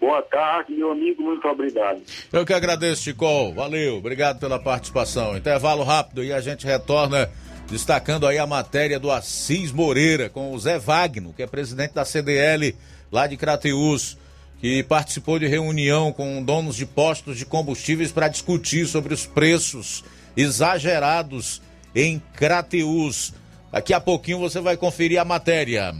[0.00, 2.02] Boa tarde, meu amigo, muito obrigado.
[2.32, 3.52] Eu que agradeço, Chico.
[3.54, 5.36] Valeu, obrigado pela participação.
[5.36, 7.30] Intervalo rápido e a gente retorna
[7.70, 12.04] destacando aí a matéria do Assis Moreira com o Zé Wagner, que é presidente da
[12.04, 12.74] CDL
[13.10, 14.18] lá de Crateús
[14.64, 20.02] que participou de reunião com donos de postos de combustíveis para discutir sobre os preços
[20.34, 21.60] exagerados
[21.94, 23.34] em Crateus.
[23.70, 25.94] Daqui a pouquinho você vai conferir a matéria.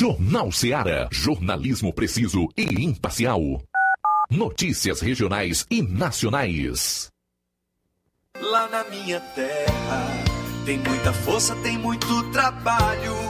[0.00, 1.10] Jornal Seara.
[1.12, 3.62] Jornalismo preciso e imparcial.
[4.30, 7.10] Notícias regionais e nacionais.
[8.40, 10.06] Lá na minha terra
[10.64, 13.29] tem muita força, tem muito trabalho.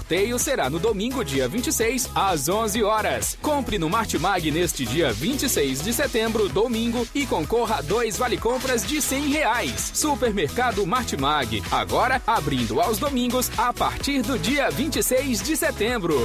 [0.01, 3.37] sorteio será no domingo, dia 26, às 11 horas.
[3.39, 8.85] Compre no Martimag neste dia 26 de setembro, domingo, e concorra a dois vale compras
[8.85, 9.91] de 100 reais.
[9.93, 16.17] Supermercado Martimag, agora abrindo aos domingos a partir do dia 26 de setembro.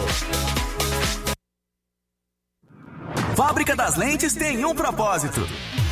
[3.37, 5.47] Fábrica das Lentes tem um propósito.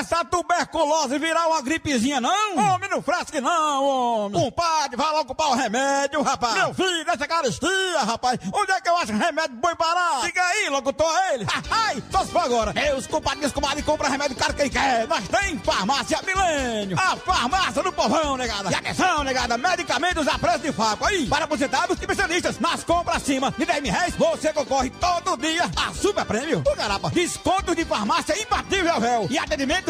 [0.00, 2.56] dessa tuberculose virar uma gripezinha, não?
[2.56, 4.40] Homem, não frasque não, homem.
[4.40, 6.54] Compadre, vai logo comprar o remédio, rapaz.
[6.54, 8.40] Meu filho, essa caristia, rapaz.
[8.52, 10.22] Onde é que eu acho remédio bom parar?
[10.22, 11.46] Diga aí, locutor, ele.
[11.70, 12.72] Ai, só se for agora.
[12.72, 15.06] Meus compadres, comadre, compra remédio caro quem quer.
[15.06, 16.98] Nós tem farmácia Milênio.
[16.98, 18.70] A farmácia do povão, negada.
[18.70, 21.04] E atenção, negada, medicamentos a preço de faco.
[21.04, 22.58] Aí, para aposentados e especialistas.
[22.58, 26.62] Nas compras acima de 10 mil reais, você concorre todo dia a super prêmio.
[26.66, 29.26] O garapa, desconto de farmácia imbatível, véu.
[29.30, 29.89] E atendimento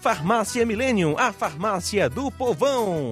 [0.00, 3.10] Farmácia Millennium, a farmácia do povão.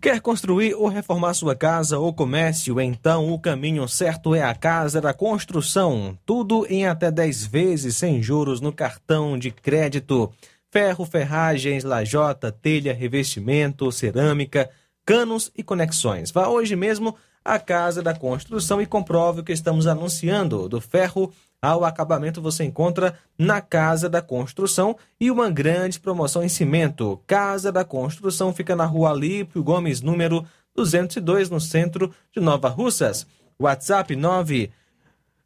[0.00, 2.80] Quer construir ou reformar sua casa ou comércio?
[2.80, 6.18] Então o caminho certo é a Casa da Construção.
[6.24, 10.32] Tudo em até 10 vezes sem juros no cartão de crédito.
[10.70, 14.70] Ferro, ferragens, lajota, telha, revestimento, cerâmica,
[15.04, 16.30] canos e conexões.
[16.30, 17.14] Vá hoje mesmo
[17.46, 20.68] à Casa da Construção e comprove o que estamos anunciando.
[20.68, 21.32] Do ferro
[21.62, 27.20] ao acabamento você encontra na Casa da Construção e uma grande promoção em cimento.
[27.26, 30.44] Casa da Construção fica na rua Alípio Gomes, número
[30.74, 33.24] 202, no centro de Nova Russas.
[33.58, 34.14] WhatsApp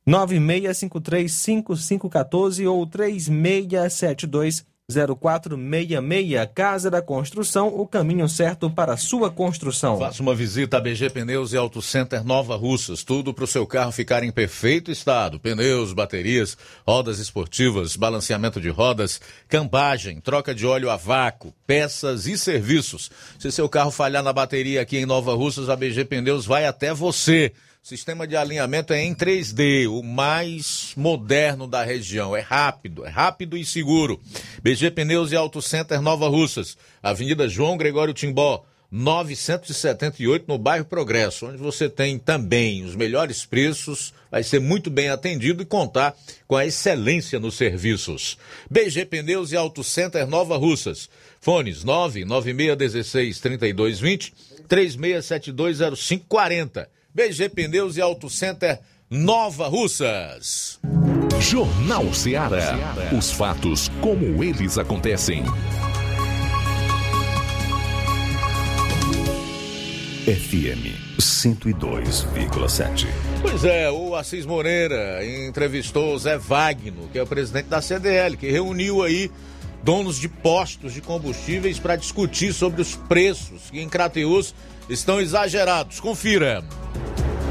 [0.07, 4.65] 96535514 ou 3672
[4.95, 9.99] 0466 Casa da Construção, o caminho certo para sua construção.
[9.99, 13.05] Faça uma visita a BG Pneus e Auto Center Nova Russas.
[13.05, 16.57] Tudo para o seu carro ficar em perfeito estado: pneus, baterias,
[16.87, 23.11] rodas esportivas, balanceamento de rodas, cambagem, troca de óleo a vácuo, peças e serviços.
[23.39, 26.93] Se seu carro falhar na bateria aqui em Nova Russas, a BG Pneus vai até
[26.93, 27.53] você.
[27.83, 32.37] Sistema de alinhamento é em 3D, o mais moderno da região.
[32.37, 34.21] É rápido, é rápido e seguro.
[34.63, 41.47] BG Pneus e Auto Center Nova Russas, Avenida João Gregório Timbó, 978, no bairro Progresso,
[41.47, 46.15] onde você tem também os melhores preços, vai ser muito bem atendido e contar
[46.47, 48.37] com a excelência nos serviços.
[48.69, 51.09] BG Pneus e Auto Center Nova Russas.
[51.41, 54.35] Fones 99616 3220
[54.69, 56.87] 36720540.
[57.13, 58.79] BG Pneus e Auto Center
[59.11, 60.79] Nova Russas.
[61.41, 62.79] Jornal Ceará.
[63.17, 65.43] Os fatos como eles acontecem.
[70.25, 73.09] FM 102,7.
[73.43, 78.37] Pois é, o Assis Moreira entrevistou o Zé Wagner, que é o presidente da CDL,
[78.37, 79.29] que reuniu aí
[79.83, 84.55] donos de postos de combustíveis para discutir sobre os preços que em Crateus
[84.91, 86.01] estão exagerados.
[86.01, 86.65] Confira.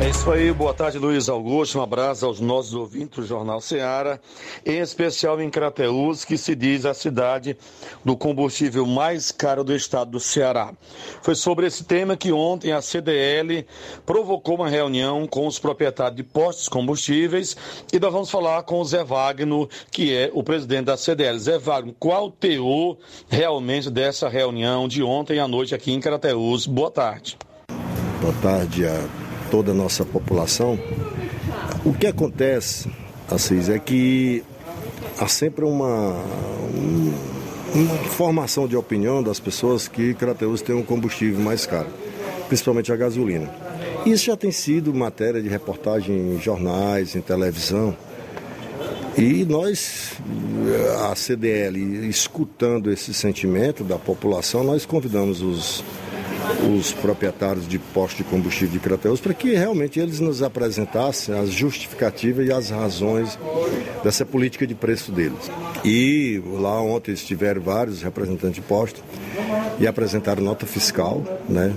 [0.01, 4.21] É isso aí, boa tarde Luiz Augusto, um abraço aos nossos ouvintes do Jornal Seara,
[4.65, 7.57] em especial em Crateús, que se diz a cidade
[8.03, 10.73] do combustível mais caro do estado do Ceará.
[11.21, 13.67] Foi sobre esse tema que ontem a CDL
[14.05, 17.57] provocou uma reunião com os proprietários de postos combustíveis
[17.91, 21.37] e nós vamos falar com o Zé Wagner, que é o presidente da CDL.
[21.37, 22.97] Zé Wagner, qual o teor
[23.27, 26.65] realmente dessa reunião de ontem à noite aqui em Crateús?
[26.65, 27.37] Boa tarde.
[28.21, 30.79] Boa tarde a toda a nossa população,
[31.83, 32.89] o que acontece,
[33.29, 34.43] Assis, é que
[35.17, 36.15] há sempre uma,
[37.73, 41.87] uma formação de opinião das pessoas que Crateus tem um combustível mais caro,
[42.47, 43.49] principalmente a gasolina.
[44.05, 47.95] Isso já tem sido matéria de reportagem em jornais, em televisão.
[49.17, 50.13] E nós,
[51.09, 55.83] a CDL, escutando esse sentimento da população, nós convidamos os
[56.77, 61.49] os proprietários de postos de combustível de Crateus para que realmente eles nos apresentassem as
[61.49, 63.37] justificativas e as razões
[64.03, 65.49] dessa política de preço deles.
[65.83, 69.03] E lá ontem estiveram vários representantes de postos
[69.79, 71.73] e apresentaram nota fiscal, né?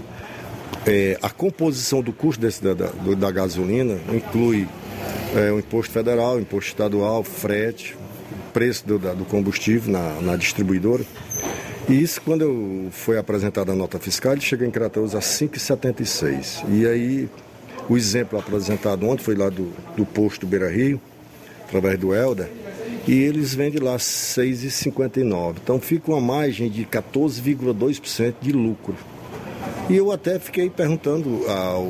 [0.84, 4.66] É, a composição do custo desse, da, da, da gasolina inclui
[5.34, 7.96] é, o imposto federal, imposto estadual, frete,
[8.52, 11.04] preço do, da, do combustível na, na distribuidora.
[11.88, 16.64] E isso, quando eu foi apresentada a nota fiscal, ele chega em Crateus a 5,76.
[16.70, 17.28] E aí,
[17.88, 21.00] o exemplo apresentado ontem foi lá do, do posto Beira Rio,
[21.66, 22.48] através do Helder,
[23.06, 25.56] e eles vendem lá 6,59.
[25.62, 28.94] Então fica uma margem de 14,2% de lucro.
[29.90, 31.88] E eu até fiquei perguntando ao,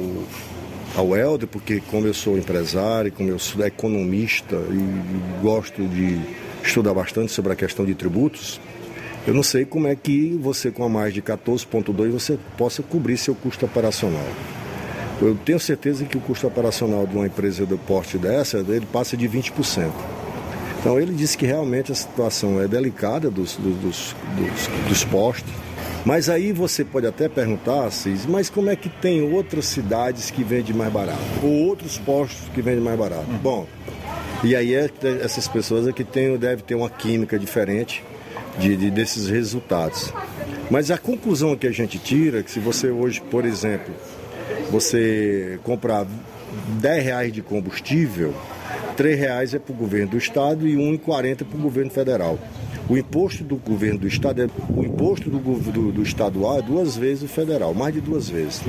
[0.97, 6.19] ao Helder, porque como eu sou empresário, como eu sou economista e gosto de
[6.65, 8.59] estudar bastante sobre a questão de tributos,
[9.25, 13.17] eu não sei como é que você, com a mais de 14,2, você possa cobrir
[13.17, 14.27] seu custo operacional.
[15.21, 19.17] Eu tenho certeza que o custo operacional de uma empresa do porte dessa, ele passa
[19.17, 19.93] de 20%.
[20.81, 24.17] Então ele disse que realmente a situação é delicada dos, dos, dos,
[24.89, 25.53] dos postos.
[26.05, 30.43] Mas aí você pode até perguntar, Cis, mas como é que tem outras cidades que
[30.43, 31.21] vendem mais barato?
[31.41, 33.31] Ou outros postos que vendem mais barato?
[33.31, 33.39] Hum.
[33.41, 33.67] Bom,
[34.43, 34.91] e aí é,
[35.23, 38.03] essas pessoas é que tem, devem ter uma química diferente
[38.59, 40.13] de, de, desses resultados.
[40.71, 43.95] Mas a conclusão que a gente tira é que se você hoje, por exemplo,
[44.71, 46.07] você comprar
[46.81, 48.35] 10 reais de combustível,
[48.97, 52.39] 3 reais é para o governo do estado e 1,40 para o governo federal.
[52.89, 56.97] O imposto do governo do estado é o imposto do, do, do estadual é duas
[56.97, 58.61] vezes o federal, mais de duas vezes.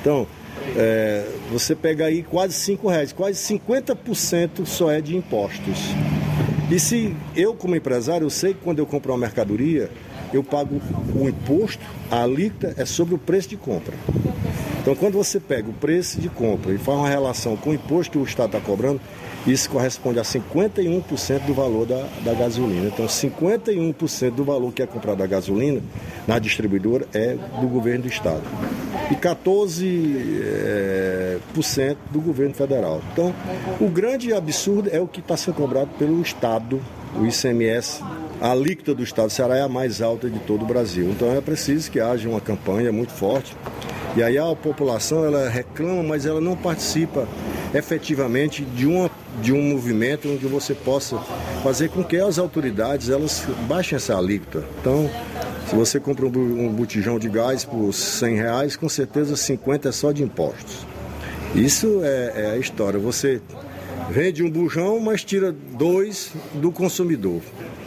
[0.00, 0.26] Então,
[0.76, 5.78] é, você pega aí quase 5 reais, quase 50% só é de impostos.
[6.70, 9.90] E se eu, como empresário, eu sei que quando eu compro uma mercadoria,
[10.32, 10.80] eu pago
[11.14, 13.94] o imposto, a alíquota é sobre o preço de compra.
[14.80, 18.12] Então, quando você pega o preço de compra e faz uma relação com o imposto
[18.12, 19.00] que o Estado está cobrando,
[19.46, 22.88] isso corresponde a 51% do valor da, da gasolina.
[22.88, 25.80] Então, 51% do valor que é comprado da gasolina
[26.26, 28.42] na distribuidora é do governo do Estado.
[29.10, 33.00] E 14% é, por cento do governo federal.
[33.12, 33.34] Então,
[33.80, 36.80] o grande absurdo é o que está sendo cobrado pelo Estado,
[37.16, 38.02] o ICMS.
[38.40, 41.10] A alíquota do Estado do Ceará é a mais alta de todo o Brasil.
[41.10, 43.56] Então, é preciso que haja uma campanha muito forte.
[44.16, 47.28] E aí a população ela reclama, mas ela não participa
[47.74, 49.10] efetivamente de, uma,
[49.40, 51.18] de um movimento onde você possa
[51.62, 54.64] fazer com que as autoridades elas baixem essa alíquota.
[54.80, 55.10] Então,
[55.68, 60.12] se você compra um botijão de gás por 100 reais, com certeza 50 é só
[60.12, 60.86] de impostos.
[61.54, 62.98] Isso é, é a história.
[62.98, 63.42] Você
[64.10, 67.40] vende um bujão, mas tira dois do consumidor.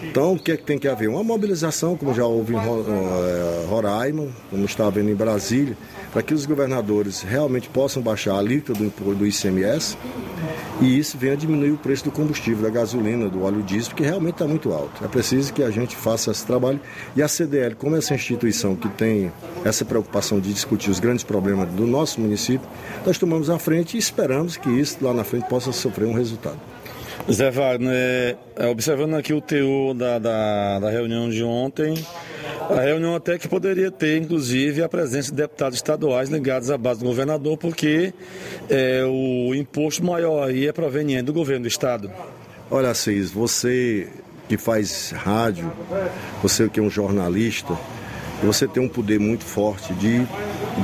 [0.03, 1.09] Então, o que é que tem que haver?
[1.09, 5.77] Uma mobilização, como já houve em eh, Roraima, como está havendo em Brasília,
[6.11, 9.97] para que os governadores realmente possam baixar a alíquota do, ICMS
[10.81, 14.33] e isso venha diminuir o preço do combustível, da gasolina, do óleo diesel, que realmente
[14.33, 15.05] está muito alto.
[15.05, 16.79] É preciso que a gente faça esse trabalho
[17.15, 19.31] e a CDL, como essa instituição que tem
[19.63, 22.67] essa preocupação de discutir os grandes problemas do nosso município,
[23.05, 26.59] nós tomamos à frente e esperamos que isso lá na frente possa sofrer resultado.
[27.29, 31.93] Zé Wagner, é, observando aqui o teor da, da, da reunião de ontem,
[32.69, 37.01] a reunião até que poderia ter, inclusive, a presença de deputados estaduais ligados à base
[37.01, 38.13] do governador, porque
[38.69, 42.11] é, o imposto maior aí é proveniente do governo do estado.
[42.69, 44.07] Olha, Assis, você
[44.47, 45.71] que faz rádio,
[46.41, 47.77] você que é um jornalista,
[48.43, 50.25] você tem um poder muito forte de,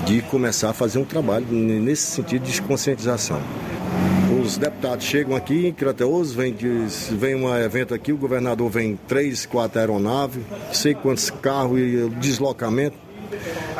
[0.05, 3.41] de começar a fazer um trabalho nesse sentido de conscientização
[4.47, 6.55] os deputados chegam aqui em Crateus, vem,
[7.11, 10.41] vem um evento aqui, o governador vem três, quatro aeronaves,
[10.71, 12.95] sei quantos carros e deslocamento.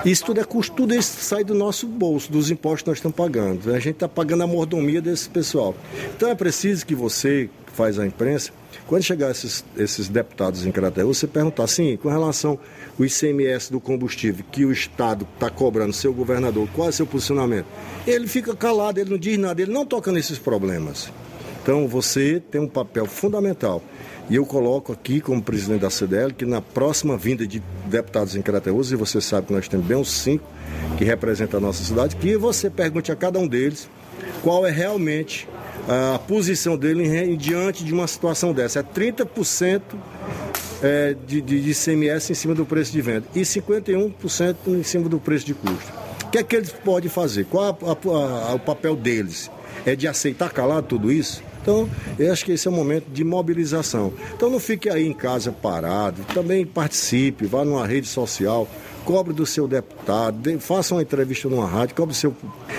[0.05, 3.15] Isso tudo é custo, tudo isso sai do nosso bolso, dos impostos que nós estamos
[3.15, 3.73] pagando.
[3.73, 5.73] A gente está pagando a mordomia desse pessoal.
[6.15, 8.51] Então é preciso que você, que faz a imprensa,
[8.85, 12.59] quando chegar esses, esses deputados em Crateus, você perguntar assim, com relação
[12.97, 17.05] o ICMS do combustível que o Estado está cobrando, seu governador, qual é o seu
[17.05, 17.67] posicionamento?
[18.05, 21.11] Ele fica calado, ele não diz nada, ele não toca nesses problemas.
[21.61, 23.83] Então você tem um papel fundamental.
[24.29, 28.41] E eu coloco aqui, como presidente da CDL, que na próxima vinda de deputados em
[28.41, 30.43] Crateus, e você sabe que nós temos bem uns cinco
[30.97, 33.89] que representam a nossa cidade, que você pergunte a cada um deles
[34.41, 35.47] qual é realmente
[35.87, 38.79] a posição dele em, diante de uma situação dessa.
[38.79, 39.81] É 30%
[40.83, 45.07] é, de, de, de ICMS em cima do preço de venda e 51% em cima
[45.09, 45.91] do preço de custo.
[46.25, 47.45] O que é que eles podem fazer?
[47.45, 49.49] Qual a, a, a, o papel deles?
[49.85, 51.41] É de aceitar calado tudo isso?
[51.67, 54.13] Então, eu acho que esse é o momento de mobilização.
[54.33, 58.65] Então, não fique aí em casa parado, também participe, vá numa rede social,
[59.03, 62.33] cobre do seu deputado, faça uma entrevista numa rádio, cobre do seu,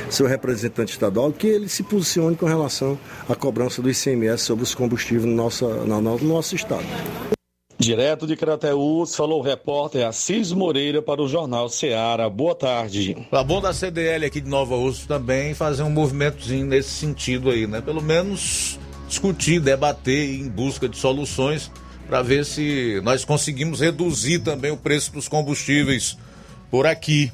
[0.08, 2.98] seu representante estadual, que ele se posicione com relação
[3.28, 6.86] à cobrança do ICMS sobre os combustíveis no nosso, no, no nosso estado.
[7.78, 12.28] Direto de Crateús, falou o repórter Assis Moreira para o Jornal Ceará.
[12.28, 13.16] Boa tarde.
[13.30, 17.68] Tá bom da CDL aqui de Nova Urso também fazer um movimentozinho nesse sentido aí,
[17.68, 17.80] né?
[17.80, 21.70] Pelo menos discutir, debater em busca de soluções
[22.08, 26.18] para ver se nós conseguimos reduzir também o preço dos combustíveis
[26.72, 27.30] por aqui.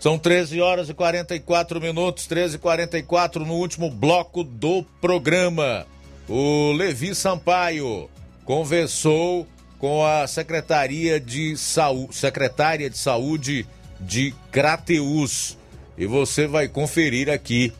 [0.00, 5.86] São 13 horas e 44 minutos, 13 e 44 no último bloco do programa.
[6.28, 8.10] O Levi Sampaio
[8.44, 9.46] conversou
[9.78, 13.66] com a Secretaria de Saúde, Secretária de Saúde
[14.00, 15.58] de Crateus.
[15.96, 17.72] E você vai conferir aqui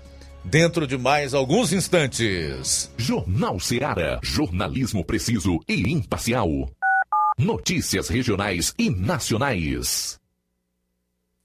[0.44, 2.90] dentro de mais alguns instantes.
[2.96, 6.48] Jornal Ceará, jornalismo preciso e imparcial.
[7.38, 10.20] Notícias regionais e nacionais.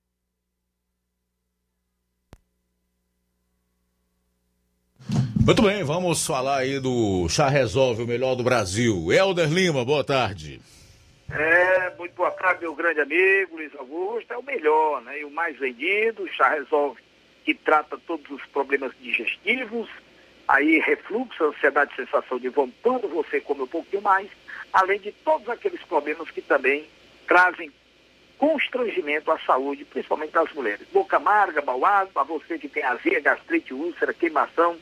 [5.46, 9.12] Muito bem, vamos falar aí do Chá Resolve, o melhor do Brasil.
[9.12, 10.62] Helder Lima, boa tarde.
[11.30, 14.32] É, muito boa tarde, meu grande amigo Luiz Augusto.
[14.32, 15.20] É o melhor, né?
[15.20, 17.02] E o mais vendido, chá resolve,
[17.43, 19.89] que trata todos os problemas digestivos,
[20.47, 24.30] aí refluxo, ansiedade, sensação de vômito, quando você come um pouquinho mais,
[24.73, 26.85] além de todos aqueles problemas que também
[27.27, 27.72] trazem
[28.38, 30.88] constrangimento à saúde, principalmente das mulheres.
[30.91, 34.77] Boca amarga, mau para você que tem azia, gastrite, úlcera, queimação,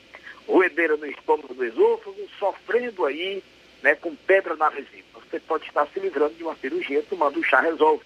[0.47, 3.43] roedeira no estômago do esôfago, sofrendo aí
[3.83, 5.23] né, com pedra na vesícula.
[5.29, 8.03] Você pode estar se livrando de uma cirurgia tomando o chá resolve.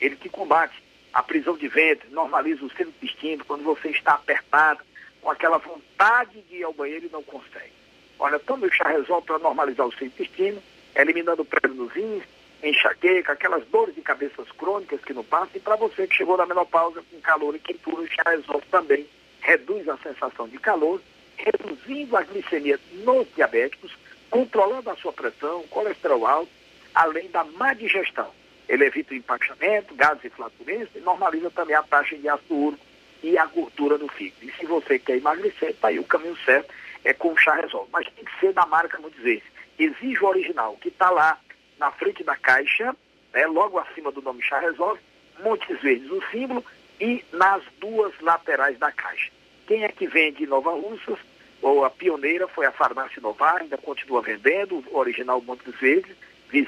[0.00, 0.81] Ele que combate
[1.12, 4.80] a prisão de ventre, normaliza o seu intestino quando você está apertado,
[5.20, 7.72] com aquela vontade de ir ao banheiro e não consegue.
[8.18, 10.62] Olha, tome o chá resolve para normalizar o seu intestino,
[10.94, 12.22] eliminando prêmio nos rins,
[12.62, 16.46] enxaqueca, aquelas dores de cabeças crônicas que não passam, e para você que chegou na
[16.46, 19.06] menopausa com calor e quentura, o chá resolve também
[19.42, 21.00] reduz a sensação de calor,
[21.36, 23.92] reduzindo a glicemia nos diabéticos,
[24.30, 26.50] controlando a sua pressão, colesterol alto,
[26.94, 28.30] além da má digestão.
[28.72, 32.82] Ele evita o empachamento, gases e flatulência e normaliza também a taxa de ácido úrico
[33.22, 34.46] e a gordura no fígado.
[34.46, 36.72] E se você quer emagrecer, está aí o caminho certo,
[37.04, 37.90] é com o chá resolve.
[37.92, 39.42] Mas tem que ser da marca dizer.
[39.78, 41.38] Exige o original, que está lá
[41.78, 42.96] na frente da caixa,
[43.34, 45.02] né, logo acima do nome chá resolve,
[45.40, 46.64] Montes Verdes o símbolo
[46.98, 49.30] e nas duas laterais da caixa.
[49.66, 51.18] Quem é que vende Nova Russas?
[51.60, 56.16] Ou a pioneira foi a farmácia Novar, ainda continua vendendo, o original Montes Verdes,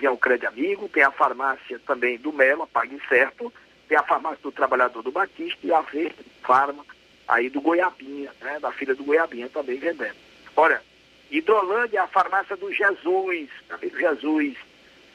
[0.07, 3.53] ao Crédito Amigo, tem a farmácia também do Melo, Pague Certo,
[3.89, 6.85] tem a farmácia do Trabalhador do Batista e a Verde Farma,
[7.29, 10.17] aí do Goiabinha, né, da filha do Goiabinha também vendendo.
[10.57, 10.83] Olha,
[11.31, 14.57] Hidrolândia é a farmácia do Jesus, amigo Jesus.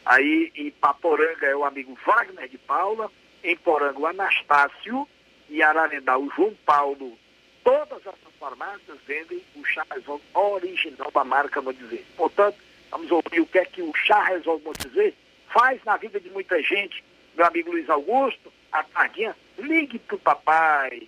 [0.05, 3.11] Aí em Paporanga é o amigo Wagner de Paula,
[3.43, 5.07] em Poranga o Anastácio
[5.49, 7.17] e Ararendá o João Paulo.
[7.63, 9.85] Todas essas farmácias vendem o chá
[10.33, 12.03] original da marca Mondizer.
[12.17, 12.57] Portanto,
[12.91, 15.13] vamos ouvir o que é que o chá resolve Mondizer
[15.53, 17.03] faz na vida de muita gente.
[17.35, 21.07] Meu amigo Luiz Augusto, a tardinha, ligue pro papai.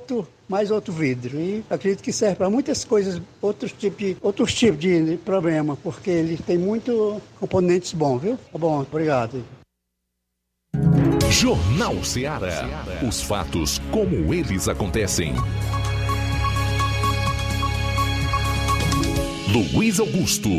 [0.47, 1.39] mais outro vidro.
[1.39, 6.37] E acredito que serve para muitas coisas, outros tipos, outros tipos de problema, porque ele
[6.37, 8.37] tem muito componentes bons, viu?
[8.51, 9.43] Tá bom, obrigado.
[11.29, 12.67] Jornal Ceará.
[13.07, 15.33] Os fatos como eles acontecem.
[19.73, 20.49] Luiz Augusto.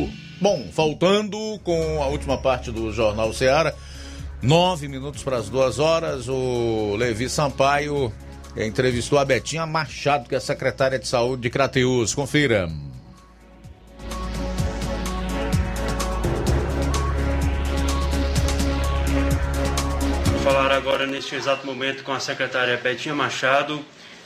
[0.40, 3.72] Bom, faltando com a última parte do Jornal Ceará,
[4.42, 8.12] nove minutos para as duas horas, o Levi Sampaio
[8.56, 12.14] entrevistou a Betinha Machado, que é secretária de saúde de Crateus.
[12.14, 12.68] Confira.
[20.42, 23.82] falar agora neste exato momento com a secretária Betinha Machado.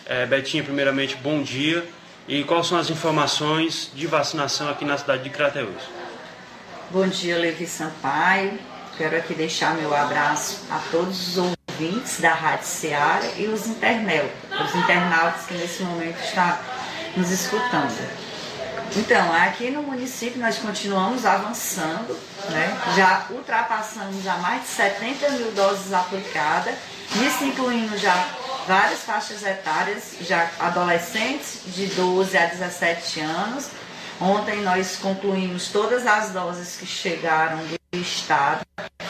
[0.07, 1.87] É, Betinha, primeiramente, bom dia.
[2.27, 5.83] E quais são as informações de vacinação aqui na cidade de Crateus?
[6.91, 8.59] Bom dia, Levi Sampaio.
[8.97, 14.31] Quero aqui deixar meu abraço a todos os ouvintes da Rádio Ceará e os internautas,
[14.51, 16.59] os internautas que nesse momento estão
[17.17, 18.27] nos escutando.
[18.97, 22.81] Então, aqui no município nós continuamos avançando, né?
[22.97, 26.75] já ultrapassamos já mais de 70 mil doses aplicadas,
[27.15, 28.27] isso incluindo já
[28.67, 33.69] várias faixas etárias, já adolescentes de 12 a 17 anos.
[34.19, 37.59] Ontem nós concluímos todas as doses que chegaram
[38.01, 38.65] estado,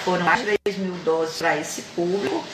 [0.04, 2.44] foram mais de 3 mil doses para esse público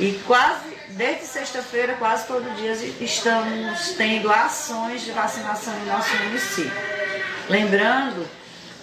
[0.00, 6.72] e quase desde sexta-feira, quase todo dia, estamos tendo ações de vacinação em nosso município.
[7.48, 8.26] Lembrando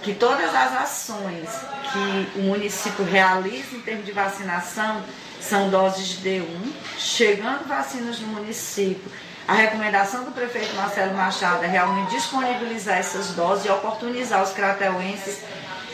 [0.02, 1.50] que todas as ações
[1.92, 5.04] que o município realiza em termos de vacinação
[5.42, 9.12] são doses de D1, chegando vacinas no município.
[9.48, 15.42] A recomendação do prefeito Marcelo Machado é realmente disponibilizar essas doses e oportunizar os crateuenses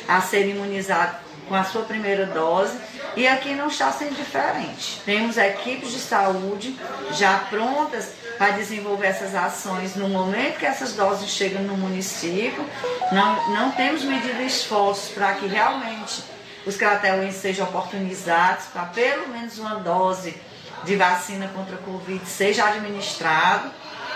[0.08, 1.18] a serem imunizados
[1.48, 2.78] com a sua primeira dose
[3.16, 5.02] e aqui não está sendo diferente.
[5.06, 6.78] Temos equipes de saúde
[7.12, 12.66] já prontas para desenvolver essas ações no momento que essas doses chegam no município.
[13.12, 16.24] Não, não temos medido esforços para que realmente
[16.66, 20.36] os crateuenses sejam oportunizados para pelo menos uma dose
[20.84, 23.70] de vacina contra a Covid seja administrado.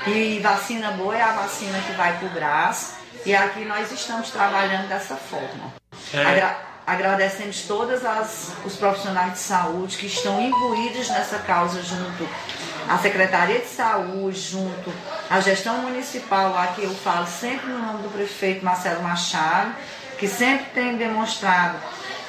[0.07, 2.93] E vacina boa é a vacina que vai para o braço.
[3.26, 5.73] E aqui nós estamos trabalhando dessa forma.
[6.14, 6.76] É.
[6.85, 8.02] Agradecemos todos
[8.64, 12.30] os profissionais de saúde que estão imbuídos nessa causa junto
[12.88, 14.93] à Secretaria de Saúde, junto
[15.27, 19.73] à gestão municipal, aqui eu falo sempre no nome do prefeito Marcelo Machado,
[20.19, 21.80] que sempre tem demonstrado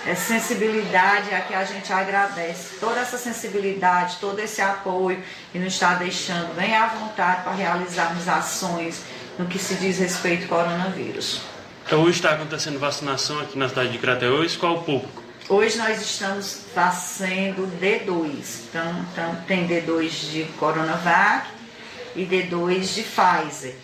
[0.06, 5.74] é, sensibilidade, a que a gente agradece toda essa sensibilidade, todo esse apoio e nos
[5.74, 9.02] está deixando bem à vontade para realizarmos ações
[9.38, 11.40] no que se diz respeito ao coronavírus.
[11.86, 14.56] Então hoje está acontecendo vacinação aqui na cidade de Crateús.
[14.56, 15.22] Qual o público?
[15.48, 18.64] Hoje nós estamos fazendo D2.
[18.68, 21.46] Então, então tem D2 de Coronavac
[22.16, 23.74] e D2 de Pfizer.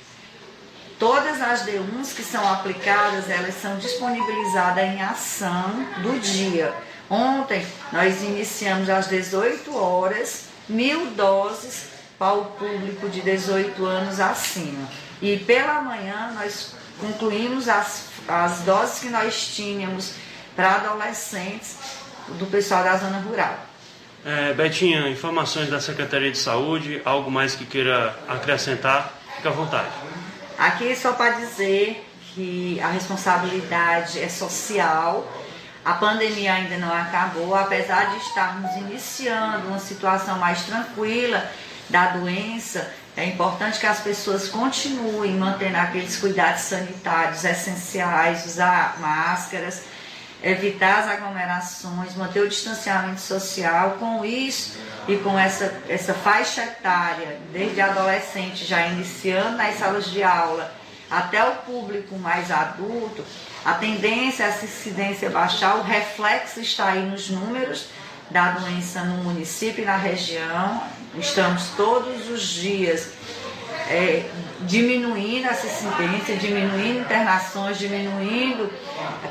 [0.99, 6.75] Todas as D1s que são aplicadas, elas são disponibilizadas em ação do dia.
[7.09, 11.89] Ontem nós iniciamos às 18 horas mil doses
[12.19, 14.89] para o público de 18 anos acima.
[15.23, 20.15] E pela manhã nós concluímos as, as doses que nós tínhamos
[20.57, 21.77] para adolescentes
[22.39, 23.57] do pessoal da zona rural.
[24.25, 29.91] É, Betinha, informações da Secretaria de Saúde, algo mais que queira acrescentar, fique à vontade.
[30.59, 32.05] Aqui só para dizer
[32.35, 35.27] que a responsabilidade é social,
[35.85, 41.51] a pandemia ainda não acabou, apesar de estarmos iniciando uma situação mais tranquila
[41.91, 49.83] da doença, é importante que as pessoas continuem mantendo aqueles cuidados sanitários essenciais, usar máscaras,
[50.43, 53.97] evitar as aglomerações, manter o distanciamento social.
[54.01, 60.23] Com isso e com essa, essa faixa etária, desde adolescente já iniciando nas salas de
[60.23, 60.73] aula
[61.11, 63.23] até o público mais adulto,
[63.63, 67.89] a tendência é essa incidência baixar, o reflexo está aí nos números
[68.33, 70.83] da doença no município e na região.
[71.17, 73.11] Estamos todos os dias
[73.89, 74.25] é,
[74.63, 78.73] diminuindo essa incidência, diminuindo internações, diminuindo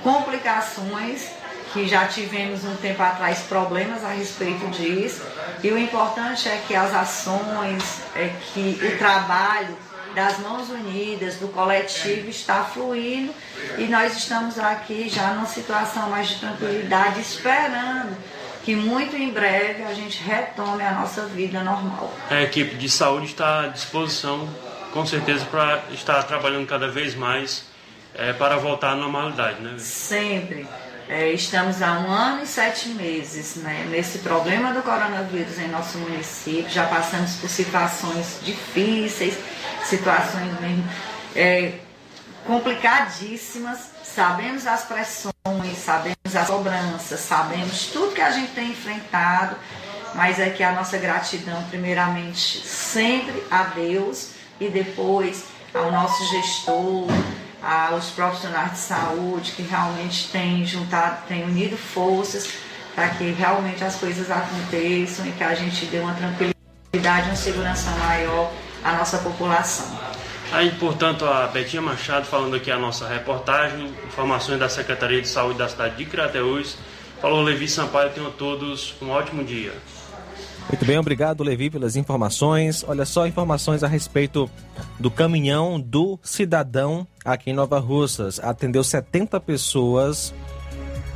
[0.04, 1.30] complicações
[1.74, 5.24] que já tivemos um tempo atrás problemas a respeito disso.
[5.64, 9.76] E o importante é que as ações, é que o trabalho
[10.14, 13.34] das mãos unidas, do coletivo está fluindo
[13.78, 18.18] e nós estamos aqui já numa situação mais de tranquilidade, esperando
[18.64, 22.14] que muito em breve a gente retome a nossa vida normal.
[22.30, 24.48] A equipe de saúde está à disposição,
[24.94, 27.66] com certeza, para estar trabalhando cada vez mais
[28.14, 29.76] é, para voltar à normalidade, né?
[29.80, 30.68] Sempre.
[31.10, 35.98] É, estamos há um ano e sete meses né, nesse problema do coronavírus em nosso
[35.98, 36.70] município.
[36.70, 39.38] Já passamos por situações difíceis,
[39.84, 40.88] situações mesmo
[41.36, 41.74] é,
[42.46, 43.91] complicadíssimas.
[44.14, 49.56] Sabemos as pressões, sabemos as cobranças, sabemos tudo que a gente tem enfrentado,
[50.14, 57.08] mas é que a nossa gratidão, primeiramente, sempre a Deus e depois ao nosso gestor,
[57.64, 62.50] aos profissionais de saúde que realmente têm juntado, têm unido forças
[62.94, 67.90] para que realmente as coisas aconteçam e que a gente dê uma tranquilidade, uma segurança
[67.92, 68.52] maior
[68.84, 70.11] à nossa população.
[70.52, 75.58] Aí, portanto, a Betinha Machado falando aqui a nossa reportagem, informações da Secretaria de Saúde
[75.58, 76.78] da cidade de Crateús.
[77.22, 79.72] Falou Levi Sampaio, tenham todos um ótimo dia.
[80.68, 82.84] Muito bem, obrigado, Levi, pelas informações.
[82.86, 84.50] Olha só, informações a respeito
[85.00, 88.40] do caminhão do cidadão aqui em Nova Russas.
[88.40, 90.34] Atendeu 70 pessoas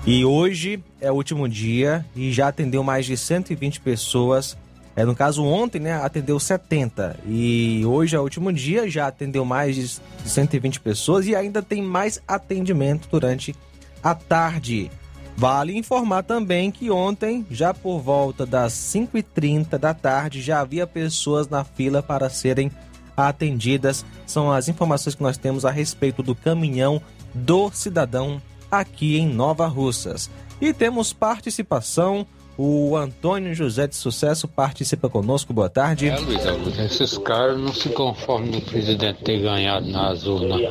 [0.05, 4.57] e hoje é o último dia e já atendeu mais de 120 pessoas.
[4.95, 9.43] É, no caso, ontem, né, atendeu 70 e hoje é o último dia, já atendeu
[9.43, 9.87] mais de
[10.25, 13.53] 120 pessoas e ainda tem mais atendimento durante
[14.01, 14.89] a tarde.
[15.37, 21.49] Vale informar também que ontem, já por volta das 5h30 da tarde, já havia pessoas
[21.49, 22.71] na fila para serem
[23.17, 24.05] atendidas.
[24.25, 27.01] São as informações que nós temos a respeito do caminhão
[27.33, 28.41] do cidadão
[28.71, 30.29] aqui em Nova Russas.
[30.61, 32.25] E temos participação.
[32.57, 35.53] O Antônio José de Sucesso participa conosco.
[35.53, 36.07] Boa tarde.
[36.07, 40.61] É, Luiz Augusto, esses caras não se conformam do presidente ter ganhado nas urnas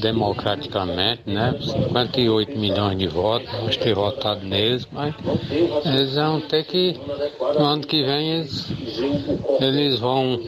[0.00, 1.56] democraticamente, né?
[1.60, 5.14] 58 milhões de votos, vamos ter votado neles, mas
[5.84, 6.98] eles vão ter que,
[7.38, 8.72] no ano que vem, eles,
[9.60, 10.40] eles vão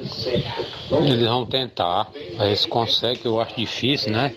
[0.90, 4.34] eles vão tentar, eles conseguem, eu acho difícil, né?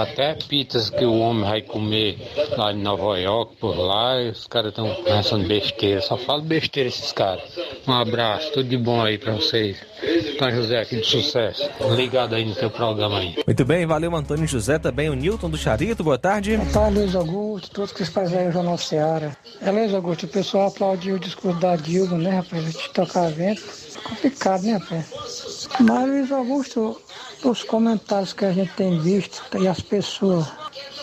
[0.00, 2.16] Até pizzas que o homem vai comer
[2.56, 7.12] lá em Nova York, por lá, os caras estão pensando besteira, só falo besteira esses
[7.12, 7.44] caras.
[7.86, 9.76] Um abraço, tudo de bom aí pra vocês.
[10.34, 11.68] Antônio José aqui de sucesso.
[11.94, 13.36] Ligado aí no teu programa aí.
[13.46, 16.54] Muito bem, valeu Antônio José, também o Newton do Charito, boa tarde.
[16.54, 19.36] Então, Luiz Augusto, todos que fazem o Jornal Seara.
[19.62, 23.62] É, Luiz Augusto, o pessoal aplaudiu o discurso da Dilma, né, rapaz, de tocar vento.
[24.02, 25.68] Complicado, né, rapaz?
[25.80, 27.00] Mas, Luiz Augusto,
[27.44, 30.46] os comentários que a gente tem visto e as pessoas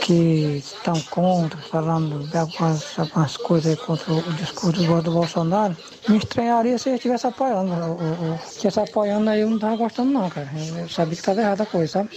[0.02, 5.78] que estão contra, falando de algumas, algumas coisas contra o discurso do, Bolsonaro,
[6.10, 7.72] me estranharia se ele estivesse apoiando.
[7.72, 10.50] O, o, estivesse apoiando aí eu não estava gostando não, cara.
[10.78, 12.10] Eu sabia que estava errada a coisa, sabe?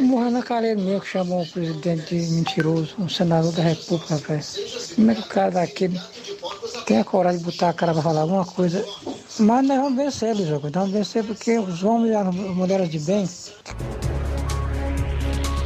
[0.00, 4.42] Morrendo na careira meu que chamou o presidente de mentiroso, um senador da República, velho.
[4.94, 6.00] Como é que o cara daquele
[6.86, 8.84] tem a coragem de botar a cara para falar alguma coisa?
[9.38, 10.74] Mas nós vamos vencer, Luiz Augusto.
[10.74, 13.26] Nós vamos vencer porque os homens e as mulheres de bem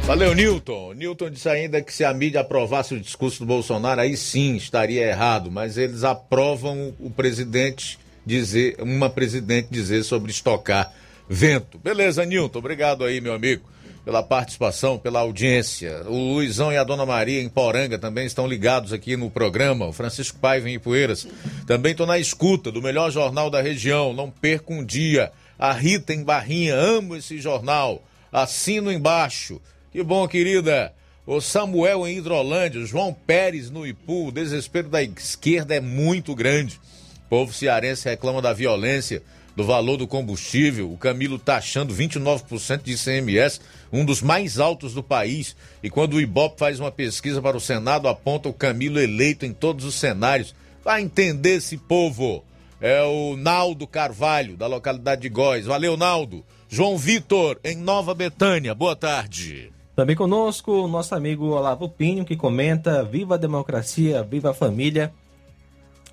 [0.09, 0.95] Valeu, Newton.
[0.95, 5.05] Newton disse ainda que se a mídia aprovasse o discurso do Bolsonaro, aí sim estaria
[5.05, 10.91] errado, mas eles aprovam o presidente dizer, uma presidente dizer sobre estocar
[11.29, 11.77] vento.
[11.77, 13.69] Beleza, Newton, obrigado aí, meu amigo,
[14.03, 16.01] pela participação, pela audiência.
[16.07, 19.85] O Luizão e a Dona Maria em Poranga também estão ligados aqui no programa.
[19.85, 21.27] O Francisco Paiva em Poeiras.
[21.67, 24.11] Também estou na escuta do melhor jornal da região.
[24.11, 25.31] Não perca um dia.
[25.59, 28.01] A Rita em Barrinha, amo esse jornal.
[28.31, 29.61] Assino embaixo.
[29.91, 30.93] Que bom, querida.
[31.25, 36.79] O Samuel em Hidrolândia, João Pérez no Ipu, o desespero da esquerda é muito grande.
[37.25, 39.23] O povo cearense reclama da violência,
[39.55, 40.91] do valor do combustível.
[40.91, 43.61] O Camilo tá achando 29% de ICMS,
[43.91, 45.55] um dos mais altos do país.
[45.81, 49.53] E quando o Ibope faz uma pesquisa para o Senado, aponta o Camilo eleito em
[49.53, 50.53] todos os cenários.
[50.83, 52.43] Vai entender esse povo.
[52.79, 55.65] É o Naldo Carvalho, da localidade de Góis.
[55.65, 56.45] Valeu, Naldo.
[56.69, 58.75] João Vitor, em Nova Betânia.
[58.75, 59.71] Boa tarde.
[59.99, 65.11] Também conosco o nosso amigo Olavo Pinho, que comenta: Viva a democracia, viva a família,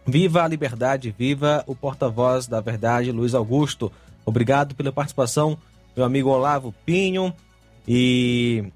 [0.05, 3.93] viva a liberdade, viva o porta-voz da verdade, Luiz Augusto.
[4.25, 5.57] Obrigado pela participação,
[5.97, 7.33] meu amigo Olavo Pinho.
[7.87, 8.73] E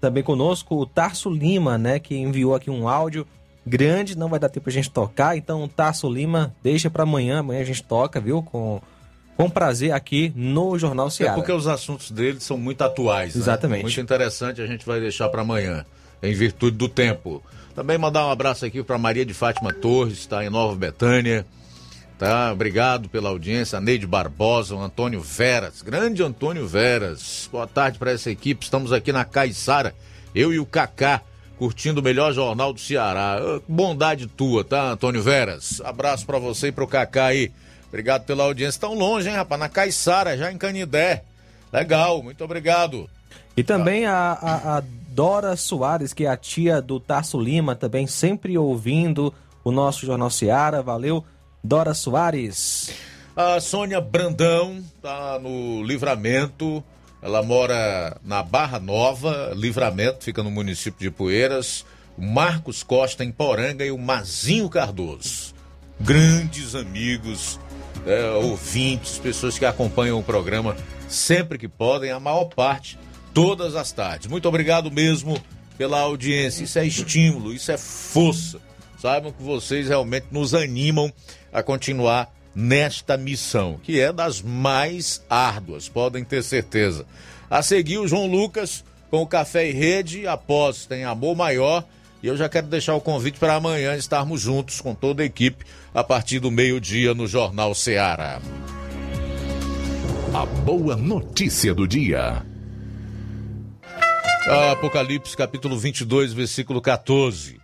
[0.00, 3.26] também conosco o Tarso Lima, né, que enviou aqui um áudio
[3.66, 7.62] grande, não vai dar tempo a gente tocar, então Tarso Lima, deixa para amanhã, amanhã
[7.62, 8.80] a gente toca, viu, com
[9.36, 11.32] com prazer aqui no Jornal Ceará.
[11.32, 13.34] É porque os assuntos dele são muito atuais.
[13.34, 13.78] Exatamente.
[13.78, 13.82] Né?
[13.82, 15.84] Muito interessante, a gente vai deixar para amanhã,
[16.22, 17.42] em virtude do tempo.
[17.74, 21.46] Também mandar um abraço aqui para Maria de Fátima Torres, está em Nova Betânia.
[22.18, 22.52] Tá?
[22.52, 23.78] Obrigado pela audiência.
[23.78, 27.48] A Neide Barbosa, o Antônio Veras, grande Antônio Veras.
[27.50, 28.64] Boa tarde para essa equipe.
[28.64, 29.94] Estamos aqui na Caiçara,
[30.34, 31.22] eu e o Cacá,
[31.58, 33.40] curtindo o melhor jornal do Ceará.
[33.66, 35.80] Bondade tua, tá, Antônio Veras?
[35.80, 37.50] Abraço para você e pro Cacá aí.
[37.92, 38.80] Obrigado pela audiência.
[38.80, 39.60] Tão longe, hein, rapaz?
[39.60, 41.24] Na Caiçara, já em Canidé.
[41.70, 43.08] Legal, muito obrigado.
[43.54, 48.06] E também a, a, a, Dora Soares, que é a tia do Tarso Lima, também
[48.06, 49.32] sempre ouvindo
[49.62, 50.80] o nosso Jornal Seara.
[50.80, 51.22] Valeu,
[51.62, 52.94] Dora Soares.
[53.36, 56.82] A Sônia Brandão tá no Livramento.
[57.20, 61.84] Ela mora na Barra Nova, Livramento, fica no município de Poeiras.
[62.16, 65.52] O Marcos Costa em Poranga e o Mazinho Cardoso.
[66.00, 67.60] Grandes amigos
[68.06, 70.76] é, ouvintes, pessoas que acompanham o programa
[71.08, 72.98] sempre que podem, a maior parte
[73.34, 74.26] todas as tardes.
[74.26, 75.40] Muito obrigado mesmo
[75.76, 76.64] pela audiência.
[76.64, 78.60] Isso é estímulo, isso é força.
[78.98, 81.12] Saibam que vocês realmente nos animam
[81.52, 87.06] a continuar nesta missão, que é das mais árduas, podem ter certeza.
[87.48, 91.84] A seguir, o João Lucas com o Café e Rede, após tem Amor Maior.
[92.22, 95.64] E eu já quero deixar o convite para amanhã estarmos juntos com toda a equipe
[95.92, 98.40] a partir do meio-dia no Jornal Ceará.
[100.32, 102.46] A boa notícia do dia.
[104.70, 107.60] Apocalipse capítulo 22, versículo 14.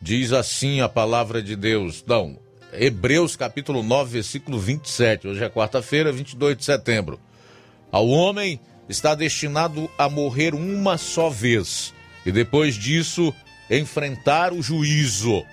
[0.00, 2.04] Diz assim a palavra de Deus.
[2.06, 2.38] Não,
[2.72, 5.26] Hebreus capítulo 9, versículo 27.
[5.26, 7.18] Hoje é quarta-feira, 22 de setembro.
[7.90, 11.92] Ao homem está destinado a morrer uma só vez
[12.24, 13.34] e depois disso
[13.70, 15.44] enfrentar o juízo.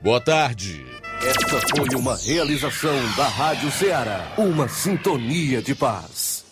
[0.00, 0.86] Boa tarde.
[1.20, 6.44] Esta foi uma realização da Rádio Ceará, uma sintonia de paz.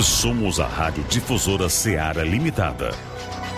[0.00, 2.92] Somos a Rádio Difusora Ceará Limitada.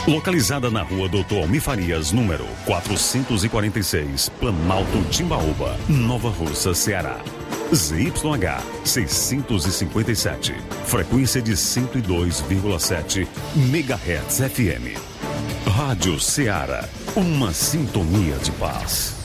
[0.06, 7.18] Localizada na rua Doutor Almi Farias, número 446, Planalto Timbaúba, Nova Russa, Ceará.
[7.74, 10.54] ZYH 657,
[10.84, 13.26] frequência de 102,7
[13.56, 15.15] MHz FM.
[15.66, 19.15] Rádio Ceará, uma sintonia de paz.